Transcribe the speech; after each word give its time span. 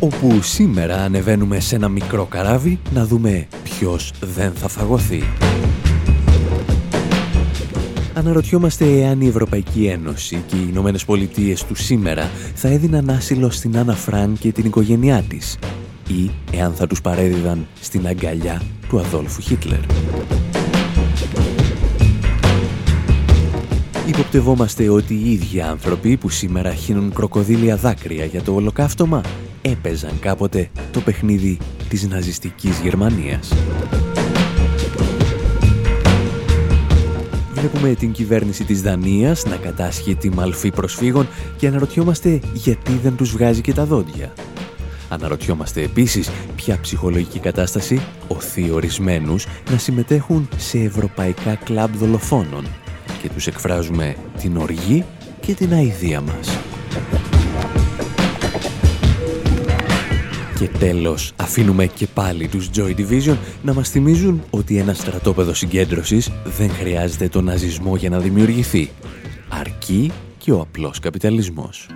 Όπου 0.00 0.42
σήμερα 0.42 0.96
ανεβαίνουμε 0.96 1.60
σε 1.60 1.74
ένα 1.74 1.88
μικρό 1.88 2.24
καράβι 2.24 2.78
να 2.94 3.06
δούμε 3.06 3.46
ποιος 3.62 4.12
δεν 4.20 4.52
θα 4.52 4.68
φαγωθεί. 4.68 5.22
Αναρωτιόμαστε 8.14 8.84
εάν 8.84 9.20
η 9.20 9.26
Ευρωπαϊκή 9.26 9.86
Ένωση 9.86 10.42
και 10.46 10.56
οι 10.56 10.66
Ηνωμένες 10.68 11.04
Πολιτείες 11.04 11.64
του 11.64 11.74
σήμερα 11.74 12.30
θα 12.54 12.68
έδιναν 12.68 13.10
άσυλο 13.10 13.50
στην 13.50 13.78
Άννα 13.78 13.94
Φραν 13.94 14.36
και 14.40 14.52
την 14.52 14.64
οικογένειά 14.64 15.22
της 15.28 15.58
ή 16.08 16.30
εάν 16.52 16.72
θα 16.72 16.86
τους 16.86 17.00
παρέδιδαν 17.00 17.66
στην 17.80 18.06
αγκαλιά 18.06 18.62
του 18.88 18.98
Αδόλφου 18.98 19.40
Χίτλερ. 19.40 19.80
Υποπτευόμαστε 24.06 24.88
ότι 24.88 25.14
οι 25.14 25.32
ίδιοι 25.32 25.60
άνθρωποι 25.60 26.16
που 26.16 26.28
σήμερα 26.28 26.74
χύνουν 26.74 27.12
κροκοδίλια 27.12 27.76
δάκρυα 27.76 28.24
για 28.24 28.42
το 28.42 28.54
ολοκαύτωμα 28.54 29.22
έπαιζαν 29.62 30.18
κάποτε 30.20 30.70
το 30.92 31.00
παιχνίδι 31.00 31.58
της 31.88 32.08
ναζιστικής 32.08 32.80
Γερμανίας. 32.80 33.52
Βλέπουμε 37.52 37.94
την 37.94 38.12
κυβέρνηση 38.12 38.64
της 38.64 38.82
Δανίας 38.82 39.44
να 39.44 39.56
κατάσχει 39.56 40.14
τη 40.14 40.30
μαλφή 40.30 40.70
προσφύγων 40.70 41.28
και 41.56 41.66
αναρωτιόμαστε 41.66 42.40
γιατί 42.52 42.92
δεν 42.92 43.16
τους 43.16 43.30
βγάζει 43.30 43.60
και 43.60 43.72
τα 43.72 43.84
δόντια. 43.84 44.32
Αναρωτιόμαστε 45.08 45.82
επίσης 45.82 46.30
ποια 46.56 46.78
ψυχολογική 46.80 47.38
κατάσταση 47.38 48.00
οθεί 48.28 48.70
ορισμένους 48.70 49.46
να 49.70 49.78
συμμετέχουν 49.78 50.48
σε 50.56 50.78
ευρωπαϊκά 50.78 51.54
κλαμπ 51.54 51.94
δολοφόνων 51.94 52.66
και 53.22 53.28
τους 53.28 53.46
εκφράζουμε 53.46 54.16
την 54.40 54.56
οργή 54.56 55.04
και 55.40 55.54
την 55.54 55.72
αηδία 55.72 56.20
μας. 56.20 56.69
Και 60.60 60.68
τέλος, 60.68 61.32
αφήνουμε 61.36 61.86
και 61.86 62.06
πάλι 62.06 62.48
τους 62.48 62.70
Joy 62.74 62.94
Division 62.96 63.36
να 63.62 63.74
μας 63.74 63.90
θυμίζουν 63.90 64.42
ότι 64.50 64.78
ένα 64.78 64.94
στρατόπεδο 64.94 65.54
συγκέντρωσης 65.54 66.30
δεν 66.44 66.70
χρειάζεται 66.70 67.28
τον 67.28 67.44
ναζισμό 67.44 67.96
για 67.96 68.10
να 68.10 68.18
δημιουργηθεί. 68.18 68.90
Αρκεί 69.48 70.10
και 70.38 70.52
ο 70.52 70.60
απλός 70.60 70.98
καπιταλισμός. 70.98 71.86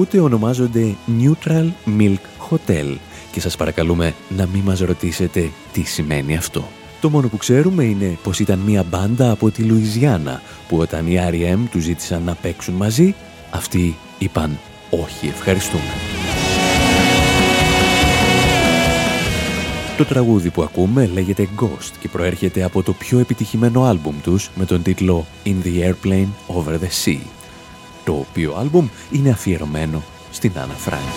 Ακούτε 0.00 0.20
ονομάζονται 0.20 0.94
Neutral 1.20 1.68
Milk 1.98 2.50
Hotel 2.50 2.96
και 3.32 3.40
σας 3.40 3.56
παρακαλούμε 3.56 4.14
να 4.28 4.46
μην 4.46 4.62
μας 4.62 4.80
ρωτήσετε 4.80 5.50
τι 5.72 5.82
σημαίνει 5.82 6.36
αυτό. 6.36 6.68
Το 7.00 7.10
μόνο 7.10 7.28
που 7.28 7.36
ξέρουμε 7.36 7.84
είναι 7.84 8.18
πως 8.22 8.38
ήταν 8.40 8.58
μια 8.58 8.82
μπάντα 8.82 9.30
από 9.30 9.50
τη 9.50 9.62
Λουιζιάννα 9.62 10.42
που 10.68 10.76
όταν 10.76 11.06
οι 11.06 11.16
R.E.M. 11.30 11.58
του 11.70 11.78
ζήτησαν 11.78 12.22
να 12.22 12.34
παίξουν 12.34 12.74
μαζί, 12.74 13.14
αυτοί 13.50 13.96
είπαν 14.18 14.58
όχι 14.90 15.26
ευχαριστούμε. 15.26 15.82
Το 19.96 20.04
τραγούδι 20.04 20.50
που 20.50 20.62
ακούμε 20.62 21.06
λέγεται 21.06 21.48
Ghost 21.60 21.92
και 22.00 22.08
προέρχεται 22.08 22.62
από 22.62 22.82
το 22.82 22.92
πιο 22.92 23.18
επιτυχημένο 23.18 23.84
άλμπουμ 23.84 24.14
τους 24.22 24.50
με 24.54 24.64
τον 24.64 24.82
τίτλο 24.82 25.26
In 25.44 25.56
the 25.64 25.92
Airplane 25.92 26.28
Over 26.46 26.72
the 26.72 27.04
Sea, 27.04 27.20
το 28.10 28.16
οποίο 28.16 28.54
άλμπουμ 28.54 28.88
είναι 29.10 29.30
αφιερωμένο 29.30 30.02
στην 30.30 30.52
Anna 30.54 30.88
Frank. 30.88 31.10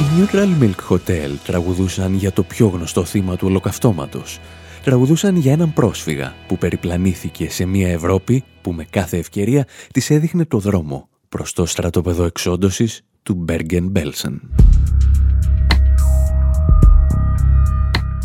Οι 0.00 0.04
Neutral 0.18 0.62
Milk 0.62 0.94
Hotel 0.94 1.30
τραγουδούσαν 1.44 2.14
για 2.14 2.32
το 2.32 2.42
πιο 2.42 2.66
γνωστό 2.66 3.04
θύμα 3.04 3.36
του 3.36 3.46
ολοκαυτώματος. 3.46 4.38
Τραγουδούσαν 4.82 5.36
για 5.36 5.52
έναν 5.52 5.72
πρόσφυγα 5.72 6.34
που 6.48 6.58
περιπλανήθηκε 6.58 7.50
σε 7.50 7.64
μια 7.64 7.88
Ευρώπη 7.88 8.44
που 8.60 8.72
με 8.72 8.84
κάθε 8.90 9.16
ευκαιρία 9.16 9.66
της 9.92 10.10
έδειχνε 10.10 10.44
το 10.44 10.58
δρόμο 10.58 11.08
προς 11.28 11.52
το 11.52 11.66
στρατόπεδο 11.66 12.24
εξόντωσης 12.24 13.02
του 13.22 13.44
Bergen-Belsen. 13.48 14.40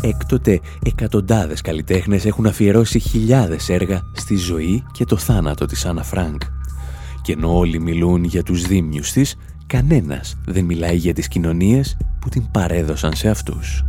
Έκτοτε 0.06 0.60
εκατοντάδες 0.82 1.60
καλλιτέχνες 1.60 2.24
έχουν 2.24 2.46
αφιερώσει 2.46 2.98
χιλιάδες 2.98 3.68
έργα 3.68 4.02
στη 4.12 4.36
ζωή 4.36 4.82
και 4.92 5.04
το 5.04 5.16
θάνατο 5.16 5.66
της 5.66 5.84
Άννα 5.84 6.02
Φρανκ. 6.02 6.42
Και 7.22 7.32
ενώ 7.32 7.58
όλοι 7.58 7.80
μιλούν 7.80 8.24
για 8.24 8.42
τους 8.42 8.62
δίμιους 8.62 9.12
της, 9.12 9.36
κανένας 9.66 10.36
δεν 10.46 10.64
μιλάει 10.64 10.96
για 10.96 11.12
τις 11.12 11.28
κοινωνίες 11.28 11.96
που 12.20 12.28
την 12.28 12.50
παρέδωσαν 12.50 13.14
σε 13.14 13.28
αυτούς. 13.28 13.84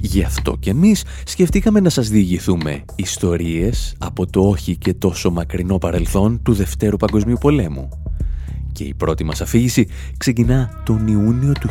Γι' 0.00 0.22
αυτό 0.22 0.56
και 0.60 0.70
εμείς 0.70 1.04
σκεφτήκαμε 1.24 1.80
να 1.80 1.88
σας 1.88 2.08
διηγηθούμε 2.08 2.84
ιστορίες 2.94 3.94
από 3.98 4.26
το 4.26 4.40
όχι 4.40 4.76
και 4.76 4.94
τόσο 4.94 5.30
μακρινό 5.30 5.78
παρελθόν 5.78 6.42
του 6.42 6.52
Δευτέρου 6.52 6.96
Παγκοσμίου 6.96 7.36
Πολέμου 7.40 8.01
και 8.72 8.84
η 8.84 8.94
πρώτη 8.94 9.24
μας 9.24 9.40
αφήγηση 9.40 9.88
ξεκινά 10.16 10.82
τον 10.84 11.06
Ιούνιο 11.06 11.52
του 11.52 11.68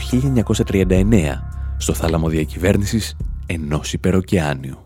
1939 0.65 1.41
στο 1.77 1.93
θάλαμο 1.93 2.29
διακυβέρνησης 2.29 3.15
ενός 3.45 3.93
υπεροκεάνιου. 3.93 4.77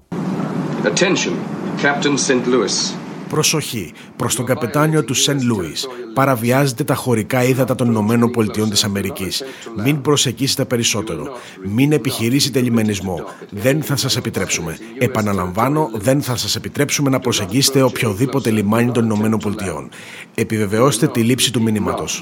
Attention, 0.84 1.34
Captain 1.82 2.18
St. 2.28 2.46
Louis. 2.46 3.05
Προσοχή 3.36 3.94
προς 4.16 4.36
τον 4.36 4.46
καπετάνιο 4.46 5.04
του 5.04 5.14
Σεν 5.14 5.42
Λούις. 5.44 5.88
Παραβιάζετε 6.14 6.84
τα 6.84 6.96
χωρικά 6.96 7.44
ύδατα 7.44 7.76
των 7.76 7.88
Ηνωμένων 7.88 8.32
Πολιτειών 8.32 8.70
της 8.70 8.84
Αμερικής. 8.84 9.44
Μην 9.84 10.02
προσεκίσετε 10.02 10.66
περισσότερο. 10.66 11.28
Μην 11.64 11.92
επιχειρήσετε 11.92 12.62
λιμενισμό. 12.62 13.24
Δεν 13.50 13.84
θα 13.84 13.96
σας 13.96 14.18
επιτρέψουμε. 14.18 14.78
Επαναλαμβάνω, 14.98 15.90
δεν 15.94 16.22
θα 16.22 16.36
σας 16.36 16.56
επιτρέψουμε 16.56 17.10
να 17.10 17.20
προσεγγίσετε 17.20 17.82
οποιοδήποτε 17.82 18.50
λιμάνι 18.52 18.92
των 18.92 19.04
Ηνωμένων 19.04 19.40
Πολιτειών. 19.40 19.90
Επιβεβαιώστε 20.36 21.08
τη 21.08 21.22
λήψη 21.22 21.52
του 21.52 21.62
μηνύματος. 21.62 22.22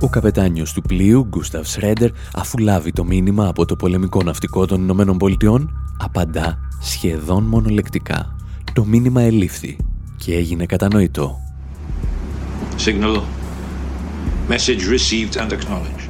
Ο 0.00 0.08
καπετάνιος 0.08 0.72
του 0.72 0.82
πλοίου, 0.82 1.26
Γκούσταβ 1.28 1.66
Σρέντερ, 1.66 2.10
αφού 2.34 2.58
λάβει 2.58 2.92
το 2.92 3.04
μήνυμα 3.04 3.48
από 3.48 3.64
το 3.64 3.76
πολεμικό 3.76 4.22
ναυτικό 4.22 4.66
των 4.66 4.82
Ηνωμένων 4.82 5.16
Πολιτειών, 5.16 5.70
απαντά 5.98 6.58
σχεδόν 6.80 7.44
μονολεκτικά. 7.44 8.36
Το 8.72 8.84
μήνυμα 8.84 9.22
ελήφθη 9.22 9.76
και 10.16 10.34
έγινε 10.34 10.66
κατανοητό. 10.66 11.38
Signal. 12.78 13.22
Message 14.48 14.82
received 14.88 15.36
and 15.36 15.52
acknowledged. 15.52 16.08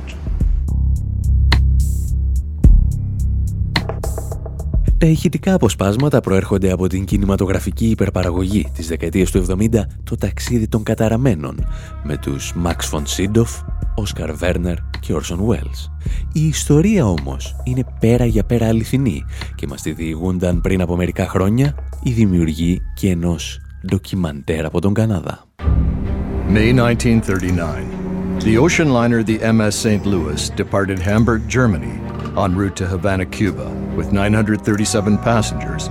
Τα 4.99 5.06
ηχητικά 5.06 5.55
αποσπάσματα 5.55 6.20
προέρχονται 6.20 6.70
από 6.73 6.87
την 6.87 7.05
κινηματογραφική 7.05 7.87
υπερπαραγωγή 7.87 8.67
της 8.75 8.88
δεκαετίας 8.88 9.31
του 9.31 9.44
70 9.49 9.69
«Το 10.05 10.17
ταξίδι 10.17 10.69
των 10.69 10.82
καταραμένων» 10.82 11.67
με 12.02 12.17
τους 12.17 12.55
Max 12.64 12.76
von 12.90 13.02
Sydow, 13.17 13.44
Όσκαρ 14.00 14.35
Βέρνερ 14.35 14.77
και 15.00 15.12
Όρσον 15.12 15.45
Βέλς. 15.45 15.91
Η 16.33 16.47
ιστορία 16.47 17.06
όμως 17.06 17.56
είναι 17.65 17.85
πέρα 18.00 18.25
για 18.25 18.45
πέρα 18.45 18.67
αληθινή 18.67 19.25
και 19.55 19.67
μας 19.67 19.83
τη 19.83 19.93
διηγούνταν 19.93 20.61
πριν 20.61 20.81
από 20.81 20.97
μερικά 20.97 21.29
χρόνια 21.29 21.75
η 22.03 22.11
δημιουργή 22.11 22.81
και 22.95 23.11
ενός 23.11 23.61
ντοκιμαντέρ 23.87 24.65
από 24.65 24.81
τον 24.81 24.95
Καναδά. 24.95 25.45
May 26.55 26.73
1939. 26.73 27.85
The 28.45 28.56
ocean 28.65 28.89
liner 28.99 29.23
the 29.23 29.39
MS 29.56 29.75
St. 29.85 30.05
Louis 30.12 30.41
departed 30.56 30.99
Hamburg, 31.09 31.41
Germany 31.56 31.97
en 32.45 32.53
route 32.61 32.77
to 32.81 32.87
Havana, 32.93 33.27
Cuba 33.39 33.69
with 33.97 34.09
937 34.12 35.19
passengers 35.19 35.91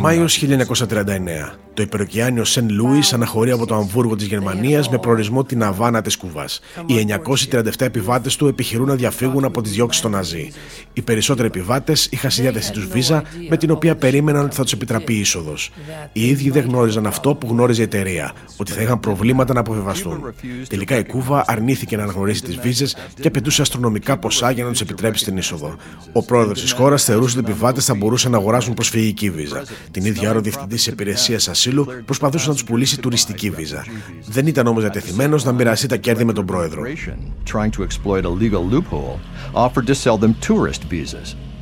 Μάιος 0.00 0.42
1939. 0.42 1.67
Το 1.78 1.84
υπεροκειάνιο 1.84 2.44
Σεν 2.44 2.70
Λούις 2.70 3.12
αναχωρεί 3.12 3.50
από 3.50 3.66
το 3.66 3.74
Αμβούργο 3.74 4.16
της 4.16 4.26
Γερμανίας 4.26 4.88
με 4.88 4.98
προορισμό 4.98 5.44
την 5.44 5.62
Αβάνα 5.62 6.02
της 6.02 6.16
Κούβα. 6.16 6.44
Οι 6.86 6.94
937 6.94 7.62
επιβάτες 7.78 8.36
του 8.36 8.46
επιχειρούν 8.46 8.86
να 8.86 8.94
διαφύγουν 8.94 9.44
από 9.44 9.62
τι 9.62 9.68
διώξει 9.68 10.02
των 10.02 10.10
Ναζί. 10.10 10.50
Οι 10.92 11.02
περισσότεροι 11.02 11.46
επιβάτες 11.48 12.08
είχαν 12.10 12.30
στη 12.30 12.42
διάθεσή 12.42 12.72
τους 12.72 12.86
βίζα 12.86 13.22
με 13.48 13.56
την 13.56 13.70
οποία 13.70 13.96
περίμεναν 13.96 14.44
ότι 14.44 14.54
θα 14.54 14.62
τους 14.62 14.72
επιτραπεί 14.72 15.14
η 15.14 15.18
είσοδος. 15.18 15.70
Οι 16.12 16.28
ίδιοι 16.28 16.50
δεν 16.50 16.64
γνώριζαν 16.64 17.06
αυτό 17.06 17.34
που 17.34 17.46
γνώριζε 17.50 17.80
η 17.80 17.84
εταιρεία, 17.84 18.32
ότι 18.56 18.72
θα 18.72 18.82
είχαν 18.82 19.00
προβλήματα 19.00 19.54
να 19.54 19.60
αποβεβαστούν. 19.60 20.34
Τελικά 20.68 20.98
η 20.98 21.04
Κούβα 21.04 21.44
αρνήθηκε 21.46 21.96
να 21.96 22.02
αναγνωρίσει 22.02 22.42
τις 22.42 22.56
βίζες 22.56 22.96
και 23.20 23.28
απαιτούσε 23.28 23.62
αστρονομικά 23.62 24.18
ποσά 24.18 24.50
για 24.50 24.64
να 24.64 24.70
τους 24.70 24.80
επιτρέψει 24.80 25.24
την 25.24 25.36
είσοδο. 25.36 25.76
Ο 26.12 26.22
πρόεδρος 26.22 26.60
της 26.60 26.72
χώρας 26.72 27.04
θεωρούσε 27.04 27.38
ότι 27.38 27.48
οι 27.48 27.50
επιβάτες 27.52 27.84
θα 27.84 27.94
μπορούσαν 27.94 28.30
να 28.30 28.36
αγοράσουν 28.36 28.74
προσφυγική 28.74 29.30
βίζα. 29.30 29.62
Την 29.90 30.04
ίδια 30.04 30.28
ώρα 30.28 30.38
ο 30.38 30.42
διευθυντής 30.42 30.76
της 30.76 30.92
υπηρεσίας 30.92 31.48
ασύλου 31.68 31.86
προσπαθούσε 32.04 32.48
να 32.48 32.54
τους 32.54 32.64
πουλήσει 32.64 33.00
τουριστική 33.00 33.50
βίζα. 33.50 33.84
Δεν 34.28 34.46
ήταν 34.46 34.66
όμως 34.66 34.82
διατεθειμένος 34.82 35.44
να 35.44 35.52
μοιραστεί 35.52 35.86
τα 35.86 35.96
κέρδη 35.96 36.24
με 36.24 36.32
τον 36.32 36.46
πρόεδρο. 36.46 36.82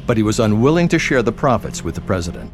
But 0.08 0.16
he 0.16 0.26
was 0.32 0.38
unwilling 0.38 0.88
to 0.94 0.98
share 1.06 1.22
the 1.30 1.36
profits 1.44 1.78
with 1.84 1.94
the 1.98 2.04
president. 2.10 2.48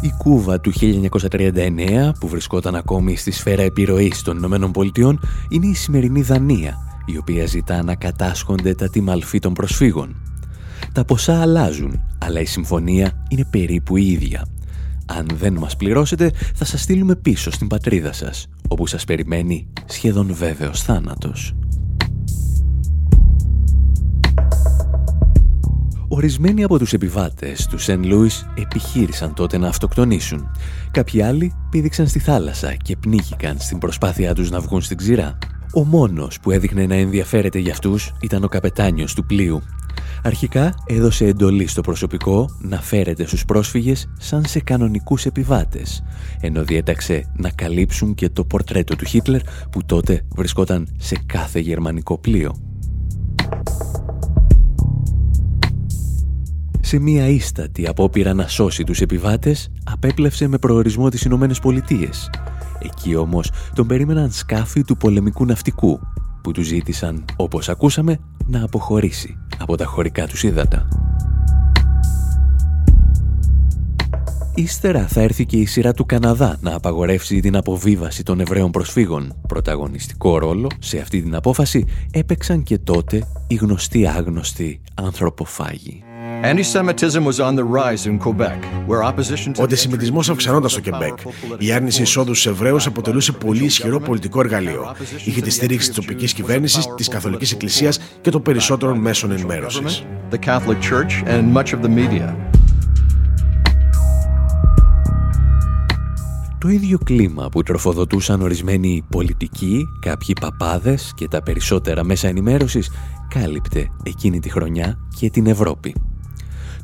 Η 0.00 0.14
Κούβα 0.18 0.60
του 0.60 0.72
1939, 0.72 2.12
που 2.20 2.28
βρισκόταν 2.28 2.74
ακόμη 2.74 3.16
στη 3.16 3.30
σφαίρα 3.30 3.62
επιρροής 3.62 4.22
των 4.22 4.36
Ηνωμένων 4.36 4.70
Πολιτειών, 4.70 5.20
είναι 5.48 5.66
η 5.66 5.74
σημερινή 5.74 6.22
Δανία, 6.22 6.74
η 7.06 7.18
οποία 7.18 7.46
ζητά 7.46 7.82
να 7.82 7.94
κατάσχονται 7.94 8.74
τα 8.74 8.88
τιμαλφή 8.88 9.38
των 9.38 9.52
προσφύγων. 9.52 10.16
Τα 10.92 11.04
ποσά 11.04 11.40
αλλάζουν, 11.40 12.00
αλλά 12.24 12.40
η 12.40 12.44
συμφωνία 12.44 13.24
είναι 13.28 13.44
περίπου 13.50 13.96
η 13.96 14.10
ίδια. 14.10 14.46
Αν 15.06 15.26
δεν 15.34 15.52
μας 15.52 15.76
πληρώσετε, 15.76 16.32
θα 16.54 16.64
σας 16.64 16.80
στείλουμε 16.82 17.16
πίσω 17.16 17.50
στην 17.50 17.66
πατρίδα 17.66 18.12
σας, 18.12 18.46
όπου 18.68 18.86
σας 18.86 19.04
περιμένει 19.04 19.66
σχεδόν 19.86 20.34
βέβαιος 20.34 20.82
θάνατος. 20.82 21.54
Ορισμένοι 26.08 26.64
από 26.64 26.78
τους 26.78 26.92
επιβάτες 26.92 27.66
του 27.66 27.78
Σεν 27.78 28.04
Λούις 28.04 28.48
επιχείρησαν 28.54 29.34
τότε 29.34 29.58
να 29.58 29.68
αυτοκτονήσουν. 29.68 30.50
Κάποιοι 30.90 31.22
άλλοι 31.22 31.52
πήδηξαν 31.70 32.06
στη 32.06 32.18
θάλασσα 32.18 32.74
και 32.74 32.96
πνίγηκαν 32.96 33.56
στην 33.58 33.78
προσπάθειά 33.78 34.34
τους 34.34 34.50
να 34.50 34.60
βγουν 34.60 34.82
στην 34.82 34.96
ξηρά. 34.96 35.38
Ο 35.74 35.84
μόνος 35.84 36.40
που 36.40 36.50
έδειχνε 36.50 36.86
να 36.86 36.94
ενδιαφέρεται 36.94 37.58
για 37.58 37.72
αυτούς 37.72 38.12
ήταν 38.20 38.44
ο 38.44 38.48
καπετάνιος 38.48 39.14
του 39.14 39.26
πλοίου, 39.26 39.62
Αρχικά 40.26 40.74
έδωσε 40.86 41.26
εντολή 41.26 41.66
στο 41.66 41.80
προσωπικό 41.80 42.56
να 42.60 42.80
φέρεται 42.80 43.26
στους 43.26 43.44
πρόσφυγες 43.44 44.08
σαν 44.18 44.44
σε 44.46 44.60
κανονικούς 44.60 45.26
επιβάτες, 45.26 46.02
ενώ 46.40 46.64
διέταξε 46.64 47.32
να 47.36 47.50
καλύψουν 47.50 48.14
και 48.14 48.28
το 48.28 48.44
πορτρέτο 48.44 48.96
του 48.96 49.04
Χίτλερ 49.04 49.40
που 49.70 49.84
τότε 49.86 50.26
βρισκόταν 50.34 50.88
σε 50.98 51.16
κάθε 51.26 51.58
γερμανικό 51.58 52.18
πλοίο. 52.18 52.54
Σε 56.80 56.98
μία 56.98 57.28
ίστατη 57.28 57.86
απόπειρα 57.86 58.34
να 58.34 58.48
σώσει 58.48 58.84
τους 58.84 59.00
επιβάτες, 59.00 59.70
απέπλευσε 59.84 60.46
με 60.46 60.58
προορισμό 60.58 61.08
τις 61.08 61.22
Ηνωμένες 61.22 61.58
Πολιτείες. 61.58 62.30
Εκεί 62.78 63.16
όμως 63.16 63.50
τον 63.74 63.86
περίμεναν 63.86 64.30
σκάφη 64.30 64.82
του 64.82 64.96
πολεμικού 64.96 65.44
ναυτικού, 65.44 66.00
που 66.44 66.52
τους 66.52 66.66
ζήτησαν, 66.66 67.24
όπως 67.36 67.68
ακούσαμε, 67.68 68.18
να 68.46 68.64
αποχωρήσει 68.64 69.36
από 69.58 69.76
τα 69.76 69.84
χωρικά 69.84 70.26
τους 70.26 70.42
ύδατα. 70.42 70.88
Ύστερα 74.54 75.06
θα 75.06 75.20
έρθει 75.20 75.46
και 75.46 75.56
η 75.56 75.66
σειρά 75.66 75.92
του 75.92 76.06
Καναδά 76.06 76.58
να 76.60 76.74
απαγορεύσει 76.74 77.40
την 77.40 77.56
αποβίβαση 77.56 78.22
των 78.22 78.40
Εβραίων 78.40 78.70
προσφύγων. 78.70 79.34
Πρωταγωνιστικό 79.48 80.38
ρόλο 80.38 80.70
σε 80.78 80.98
αυτή 80.98 81.22
την 81.22 81.34
απόφαση 81.34 81.84
έπαιξαν 82.10 82.62
και 82.62 82.78
τότε 82.78 83.26
οι 83.46 83.54
γνωστοί 83.54 84.06
άγνωστοι 84.06 84.80
ανθρωποφάγοι. 84.94 86.03
Ο 89.58 89.62
αντισημιτισμός 89.62 90.30
αυξανόταν 90.30 90.68
στο 90.68 90.80
Κεμπέκ. 90.80 91.18
Η 91.58 91.72
άρνηση 91.72 92.02
εισόδου 92.02 92.34
στους 92.34 92.46
Εβραίους 92.46 92.86
αποτελούσε 92.86 93.32
πολύ 93.32 93.64
ισχυρό 93.64 94.00
πολιτικό 94.00 94.40
εργαλείο. 94.40 94.94
Είχε 95.24 95.40
τη 95.40 95.50
στήριξη 95.50 95.88
της 95.88 95.96
τοπικής 95.96 96.32
κυβέρνησης, 96.32 96.94
της 96.96 97.08
Καθολικής 97.08 97.52
Εκκλησίας 97.52 98.00
και 98.20 98.30
των 98.30 98.42
περισσότερων 98.42 98.98
μέσων 98.98 99.30
ενημέρωσης. 99.30 100.04
Το 106.58 106.68
ίδιο 106.68 106.98
κλίμα 107.04 107.48
που 107.48 107.62
τροφοδοτούσαν 107.62 108.42
ορισμένοι 108.42 109.04
πολιτικοί, 109.10 109.86
κάποιοι 110.00 110.36
παπάδες 110.40 111.12
και 111.16 111.28
τα 111.28 111.42
περισσότερα 111.42 112.04
μέσα 112.04 112.28
ενημέρωσης 112.28 112.90
κάλυπτε 113.28 113.88
εκείνη 114.02 114.40
τη 114.40 114.50
χρονιά 114.50 114.98
και 115.18 115.30
την 115.30 115.46
Ευρώπη. 115.46 115.94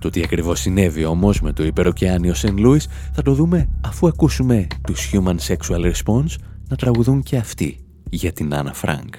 Το 0.01 0.11
τι 0.11 0.23
ακριβώς 0.23 0.61
συνέβη 0.61 1.05
όμως 1.05 1.41
με 1.41 1.53
το 1.53 1.65
υπερωκεάνιο 1.65 2.35
Σεν 2.35 2.59
Λούις 2.59 2.89
θα 3.13 3.23
το 3.23 3.35
δούμε 3.35 3.69
αφού 3.81 4.07
ακούσουμε 4.07 4.67
τους 4.87 5.11
Human 5.13 5.37
Sexual 5.47 5.93
Response 5.93 6.35
να 6.69 6.77
τραγουδούν 6.77 7.23
και 7.23 7.37
αυτοί 7.37 7.79
για 8.11 8.33
την 8.33 8.55
Άννα 8.55 8.73
Φρανκ. 8.73 9.15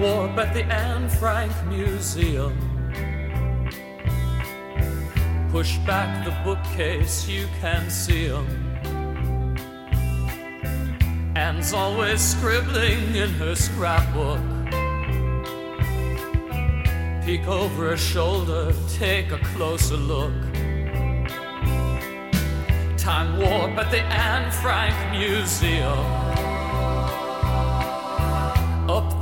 Warp 0.00 0.38
at 0.38 0.54
the 0.54 0.64
Anne 0.64 1.10
Frank 1.10 1.52
Museum. 1.66 2.56
Push 5.50 5.76
back 5.78 6.24
the 6.24 6.30
bookcase, 6.42 7.28
you 7.28 7.46
can 7.60 7.90
see 7.90 8.28
them. 8.28 8.46
Anne's 11.36 11.74
always 11.74 12.20
scribbling 12.22 13.14
in 13.14 13.28
her 13.32 13.54
scrapbook. 13.54 14.40
Peek 17.26 17.46
over 17.46 17.90
her 17.90 17.96
shoulder, 17.98 18.72
take 18.88 19.32
a 19.32 19.38
closer 19.52 19.98
look. 19.98 20.32
Time 22.96 23.38
warp 23.38 23.76
at 23.76 23.90
the 23.90 24.00
Anne 24.00 24.50
Frank 24.50 24.94
Museum. 25.12 26.29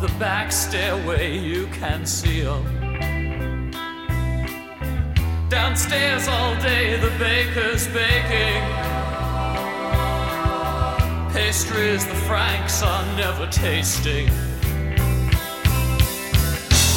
The 0.00 0.07
back 0.21 0.52
stairway, 0.52 1.37
you 1.37 1.67
can 1.67 2.07
see 2.07 2.43
them. 2.43 2.62
Downstairs 5.49 6.28
all 6.28 6.55
day, 6.62 7.00
the 7.00 7.11
baker's 7.19 7.88
baking. 7.88 8.62
Pastries 11.33 12.07
the 12.07 12.14
Franks 12.14 12.81
are 12.81 13.05
never 13.17 13.49
tasting. 13.49 14.28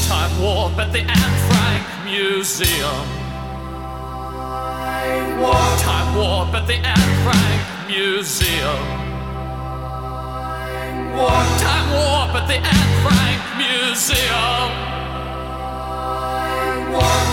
Time 0.08 0.40
warp 0.40 0.78
at 0.78 0.94
the 0.94 1.02
Anne 1.02 1.38
Frank 1.50 2.06
Museum. 2.06 3.06
Time 5.80 6.16
warp 6.16 6.54
at 6.54 6.68
the 6.68 6.76
Anne 6.76 7.24
Frank 7.24 7.88
Museum. 7.90 9.02
Time 11.18 11.61
warp 11.92 12.36
at 12.36 12.48
the 12.48 12.58
Anne 12.58 13.04
Frank 13.04 13.42
Museum. 13.58 14.72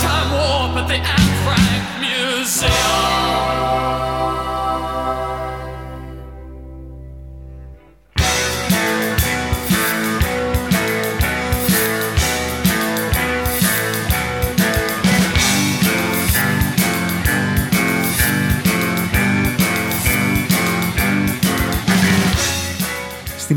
Time 0.05 0.31
warp 0.33 0.77
at 0.83 0.89
the 0.89 0.99
Anne 0.99 1.35
Frank 1.45 1.85
Museum. 2.01 4.08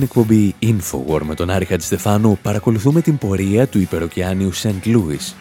Στην 0.01 0.13
εκπομπή 0.15 0.55
Infowar 0.61 1.21
με 1.21 1.35
τον 1.35 1.49
Άρη 1.49 1.65
Χατζηστεφάνου 1.65 2.37
παρακολουθούμε 2.41 3.01
την 3.01 3.17
πορεία 3.17 3.67
του 3.67 3.79
υπεροκειάνιου 3.79 4.51
Σεντ 4.51 4.85
Λούις. 4.85 5.35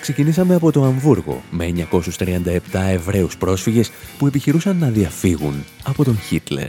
Ξεκινήσαμε 0.00 0.54
από 0.54 0.72
το 0.72 0.84
Αμβούργο 0.84 1.42
με 1.50 1.72
937 1.92 2.58
Εβραίους 2.72 3.36
πρόσφυγες 3.36 3.90
που 4.18 4.26
επιχειρούσαν 4.26 4.76
να 4.76 4.88
διαφύγουν 4.88 5.64
από 5.84 6.04
τον 6.04 6.18
Χίτλερ. 6.18 6.68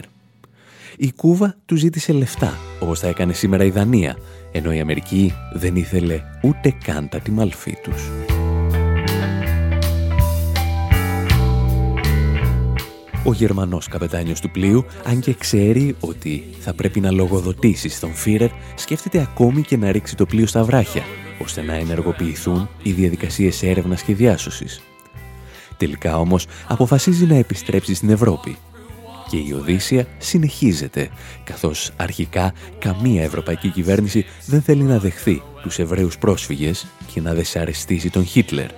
Η 0.98 1.12
Κούβα 1.12 1.56
του 1.66 1.76
ζήτησε 1.76 2.14
λεφτά, 2.14 2.58
όπως 2.80 3.00
θα 3.00 3.08
έκανε 3.08 3.34
σήμερα 3.34 3.64
η 3.64 3.70
Δανία, 3.70 4.18
ενώ 4.52 4.74
η 4.74 4.80
Αμερική 4.80 5.34
δεν 5.54 5.76
ήθελε 5.76 6.22
ούτε 6.42 6.74
καν 6.84 7.10
τα 7.10 7.20
τιμαλφή 7.20 7.78
τους. 7.84 8.10
Ο 13.28 13.34
Γερμανός 13.34 13.88
καπετάνιος 13.88 14.40
του 14.40 14.52
πλοίου, 14.52 14.86
αν 15.04 15.20
και 15.20 15.34
ξέρει 15.34 15.96
ότι 16.00 16.44
θα 16.60 16.74
πρέπει 16.74 17.00
να 17.00 17.12
λογοδοτήσει 17.12 17.90
στον 17.90 18.14
Φίρερ, 18.14 18.50
σκέφτεται 18.76 19.22
ακόμη 19.22 19.62
και 19.62 19.78
να 19.78 19.92
ρίξει 19.92 20.16
το 20.16 20.26
πλοίο 20.26 20.48
στα 20.48 20.64
βράχια, 20.64 21.04
ώστε 21.42 21.62
να 21.62 21.74
ενεργοποιηθούν 21.74 22.70
οι 22.84 22.92
διαδικασίες 22.92 23.64
έρευνας 23.64 24.02
και 24.02 24.16
διάσωσης. 24.16 24.82
Τελικά 25.78 26.20
όμως 26.20 26.48
αποφασίζει 26.68 27.26
να 27.26 27.36
επιστρέψει 27.36 27.94
στην 27.94 28.10
Ευρώπη 28.10 28.58
και 29.30 29.38
η 29.38 29.52
Οδύσσια 29.54 30.08
συνεχίζεται, 30.18 31.10
καθώς 31.44 31.92
αρχικά 31.96 32.54
καμία 32.80 33.24
ευρωπαϊκή 33.24 33.70
κυβέρνηση 33.70 34.26
δεν 34.46 34.62
θέλει 34.62 34.84
να 34.84 35.00
δεχθεί 35.00 35.42
τους 35.62 35.80
Εβραίους 35.80 36.18
πρόσφυγες 36.18 36.86
και 37.14 37.22
να 37.22 37.34
δεσαρεστήσει 37.34 38.10
τον 38.10 38.26
Χίτλερ. 38.26 38.70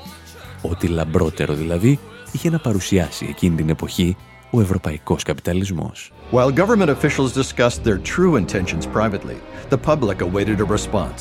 Ό,τι 0.61 0.87
λαμπρότερο 0.87 1.53
δηλαδή 1.53 1.99
είχε 2.31 2.49
να 2.49 2.59
παρουσιάσει 2.59 3.25
εκείνη 3.29 3.55
την 3.55 3.69
εποχή 3.69 4.15
ο 4.50 4.60
ευρωπαϊκός 4.60 5.22
καπιταλισμός. 5.22 6.12
While 6.32 6.50
government 6.50 6.88
officials 6.88 7.32
discussed 7.32 7.84
their 7.84 7.98
true 7.98 8.36
intentions 8.36 8.86
privately, 8.86 9.38
the 9.70 9.78
public 9.90 10.20
awaited 10.20 10.60
a 10.60 10.64
response. 10.64 11.20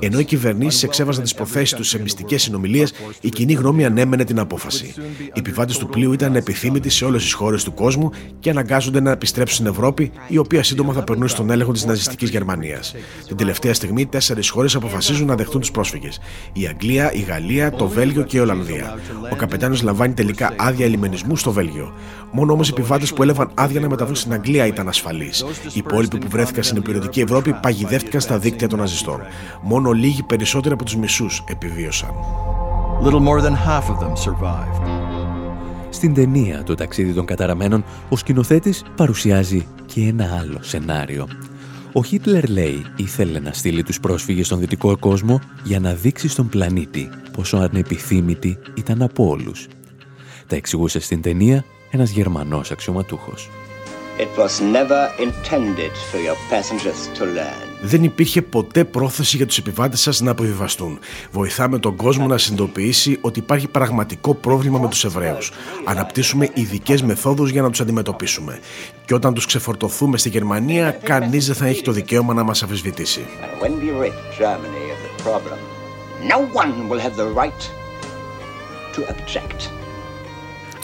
Ενώ 0.00 0.18
οι 0.18 0.24
κυβερνήσεις 0.24 0.82
εξέβαζαν 0.82 1.22
τις 1.22 1.34
προθέσεις 1.34 1.74
τους 1.76 1.88
σε 1.88 2.00
μυστικές 2.00 2.42
συνομιλίες, 2.42 2.92
η 3.20 3.28
κοινή 3.28 3.52
γνώμη 3.52 3.84
ανέμενε 3.84 4.24
την 4.24 4.38
απόφαση. 4.38 4.94
Οι 5.18 5.38
επιβάτες 5.38 5.78
του 5.78 5.88
πλοίου 5.88 6.12
ήταν 6.12 6.36
επιθύμητοι 6.36 6.88
σε 6.88 7.04
όλες 7.04 7.22
τις 7.22 7.32
χώρες 7.32 7.64
του 7.64 7.74
κόσμου 7.74 8.10
και 8.40 8.50
αναγκάζονται 8.50 9.00
να 9.00 9.10
επιστρέψουν 9.10 9.54
στην 9.54 9.66
Ευρώπη, 9.66 10.12
η 10.28 10.38
οποία 10.38 10.62
σύντομα 10.62 10.92
θα 10.92 11.02
περνούσε 11.02 11.34
στον 11.34 11.50
έλεγχο 11.50 11.72
της 11.72 11.84
ναζιστικής 11.84 12.30
Γερμανίας. 12.30 12.94
Την 13.26 13.36
τελευταία 13.36 13.74
στιγμή, 13.74 14.06
τέσσερις 14.06 14.48
χώρες 14.48 14.74
αποφασίζουν 14.74 15.26
να 15.26 15.34
δεχτούν 15.34 15.60
τους 15.60 15.70
πρόσφυγες. 15.70 16.20
Η 16.52 16.66
Αγγλία, 16.66 17.12
η 17.12 17.20
Γαλλία, 17.20 17.70
το 17.70 17.88
Βέλγιο 17.88 18.22
και 18.22 18.36
η 18.36 18.40
Ολλανδία. 18.40 18.98
Ο 19.32 19.36
καπετάνιος 19.36 19.82
λαμβάνει 19.82 20.14
τελικά 20.14 20.54
άδεια 20.56 20.84
ελιμενισμού 20.86 21.36
στο 21.36 21.52
Βέλγιο. 21.52 21.92
Μόνο 22.30 22.52
όμως 22.52 22.68
οι 22.68 22.72
επιβάτες 22.76 23.12
που 23.12 23.22
έλαβαν 23.22 23.50
άδεια 23.54 23.80
να 23.80 23.88
μεταβούν 23.88 24.14
στην 24.14 24.32
Αγγλία 24.32 24.66
ήταν 24.66 24.88
ασφαλείς. 24.88 25.40
Οι 25.40 25.72
υπόλοιποι 25.74 26.18
που 26.18 26.28
βρέθηκαν 26.28 26.62
στην 26.62 26.76
υπηρετική 26.76 27.20
Ευρώπη 27.20 27.52
παγιδεύτηκαν 27.62 28.17
στα 28.20 28.38
δίκτυα 28.38 28.68
των 28.68 28.78
ναζιστών. 28.78 29.20
Μόνο 29.62 29.92
λίγοι 29.92 30.22
περισσότεροι 30.22 30.74
από 30.74 30.84
τους 30.84 30.96
μισούς 30.96 31.44
επιβίωσαν. 31.48 32.10
Little 33.02 33.20
more 33.20 33.40
than 33.42 33.54
half 33.54 33.82
of 33.82 33.98
them 33.98 34.12
survived. 34.12 34.88
Στην 35.90 36.14
ταινία 36.14 36.62
«Το 36.62 36.74
ταξίδι 36.74 37.12
των 37.12 37.26
καταραμένων» 37.26 37.84
ο 38.08 38.16
σκηνοθέτης 38.16 38.84
παρουσιάζει 38.96 39.66
και 39.86 40.00
ένα 40.00 40.38
άλλο 40.40 40.58
σενάριο. 40.60 41.28
Ο 41.92 42.04
Χίτλερ 42.04 42.48
λέει 42.48 42.84
ήθελε 42.96 43.38
να 43.38 43.52
στείλει 43.52 43.82
τους 43.82 44.00
πρόσφυγες 44.00 44.46
στον 44.46 44.58
δυτικό 44.58 44.98
κόσμο 44.98 45.40
για 45.64 45.80
να 45.80 45.92
δείξει 45.92 46.28
στον 46.28 46.48
πλανήτη 46.48 47.08
πόσο 47.32 47.56
ανεπιθύμητοι 47.56 48.58
ήταν 48.74 49.02
από 49.02 49.28
όλους. 49.28 49.66
Τα 50.46 50.56
εξηγούσε 50.56 51.00
στην 51.00 51.22
ταινία 51.22 51.64
ένας 51.90 52.10
Γερμανός 52.10 52.70
αξιωματούχος. 52.70 53.50
It 54.24 54.36
was 54.36 54.60
never 54.60 55.02
intended 55.26 55.92
for 56.10 56.18
your 56.26 56.38
passengers 56.50 57.00
to 57.18 57.24
learn. 57.24 57.68
Δεν 57.82 58.04
υπήρχε 58.04 58.42
ποτέ 58.42 58.84
πρόθεση 58.84 59.36
για 59.36 59.46
τους 59.46 59.58
επιβάτες 59.58 60.00
σας 60.00 60.20
να 60.20 60.30
αποβιβαστούν. 60.30 60.98
Βοηθάμε 61.30 61.78
τον 61.78 61.96
κόσμο 61.96 62.26
να 62.26 62.38
συνειδητοποιήσει 62.38 63.18
ότι 63.20 63.38
υπάρχει 63.38 63.68
πραγματικό 63.68 64.34
πρόβλημα 64.34 64.78
με 64.78 64.88
τους 64.88 65.04
Εβραίους. 65.04 65.52
Αναπτύσσουμε 65.84 66.50
ειδικές 66.54 67.02
μεθόδους 67.02 67.50
για 67.50 67.62
να 67.62 67.70
τους 67.70 67.80
αντιμετωπίσουμε. 67.80 68.58
Και 69.04 69.14
όταν 69.14 69.34
τους 69.34 69.46
ξεφορτωθούμε 69.46 70.18
στη 70.18 70.28
Γερμανία, 70.28 70.90
κανείς 70.90 71.46
δεν 71.46 71.54
θα 71.54 71.66
έχει 71.66 71.82
το 71.82 71.92
δικαίωμα 71.92 72.34
να 72.34 72.42
μας 72.42 72.62
αμφισβητήσει. 72.62 73.26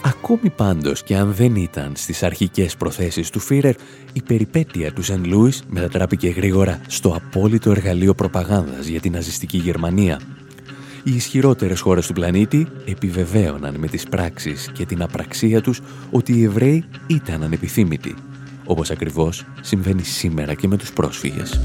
Ακόμη 0.07 0.49
πάντως 0.55 1.03
και 1.03 1.15
αν 1.15 1.33
δεν 1.33 1.55
ήταν 1.55 1.91
στις 1.95 2.23
αρχικές 2.23 2.75
προθέσεις 2.75 3.29
του 3.29 3.39
Φίρερ, 3.39 3.75
η 4.13 4.21
περιπέτεια 4.21 4.93
του 4.93 5.03
Σεν 5.03 5.25
Λούις 5.25 5.63
μετατράπηκε 5.67 6.29
γρήγορα 6.29 6.81
στο 6.87 7.09
απόλυτο 7.15 7.71
εργαλείο 7.71 8.13
προπαγάνδας 8.13 8.85
για 8.85 8.99
την 8.99 9.11
ναζιστική 9.11 9.57
Γερμανία. 9.57 10.19
Οι 11.03 11.15
ισχυρότερες 11.15 11.79
χώρες 11.79 12.07
του 12.07 12.13
πλανήτη 12.13 12.67
επιβεβαίωναν 12.85 13.75
με 13.77 13.87
τις 13.87 14.03
πράξεις 14.03 14.69
και 14.73 14.85
την 14.85 15.01
απραξία 15.01 15.61
τους 15.61 15.81
ότι 16.11 16.33
οι 16.33 16.43
Εβραίοι 16.43 16.83
ήταν 17.07 17.43
ανεπιθύμητοι, 17.43 18.15
όπως 18.65 18.89
ακριβώς 18.91 19.45
συμβαίνει 19.61 20.03
σήμερα 20.03 20.53
και 20.53 20.67
με 20.67 20.77
τους 20.77 20.93
πρόσφυγες. 20.93 21.59